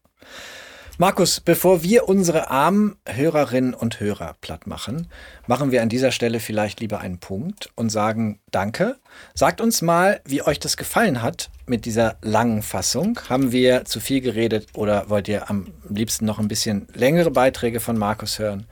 [0.96, 5.08] Markus, bevor wir unsere armen Hörerinnen und Hörer platt machen,
[5.48, 8.96] machen wir an dieser Stelle vielleicht lieber einen Punkt und sagen Danke.
[9.34, 13.18] Sagt uns mal, wie euch das gefallen hat mit dieser langen Fassung.
[13.28, 17.80] Haben wir zu viel geredet oder wollt ihr am liebsten noch ein bisschen längere Beiträge
[17.80, 18.66] von Markus hören?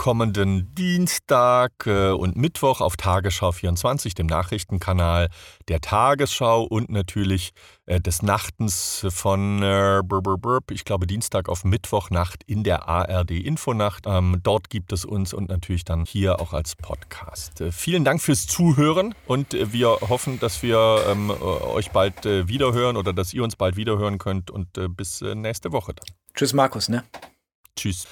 [0.00, 5.28] kommenden Dienstag äh, und Mittwoch auf Tagesschau 24, dem Nachrichtenkanal
[5.68, 7.50] der Tagesschau und natürlich
[7.84, 10.00] äh, des Nachtens von, äh,
[10.70, 14.06] ich glaube, Dienstag auf Mittwochnacht in der ARD Infonacht.
[14.06, 17.62] Ähm, dort gibt es uns und natürlich dann hier auch als Podcast.
[17.70, 23.34] vielen Dank fürs Zuhören und wir hoffen, dass wir ähm, euch bald wiederhören oder dass
[23.34, 26.06] ihr uns bald wiederhören könnt und bis nächste Woche dann.
[26.34, 27.04] Tschüss, Markus, ne?
[27.76, 28.06] Tschüss.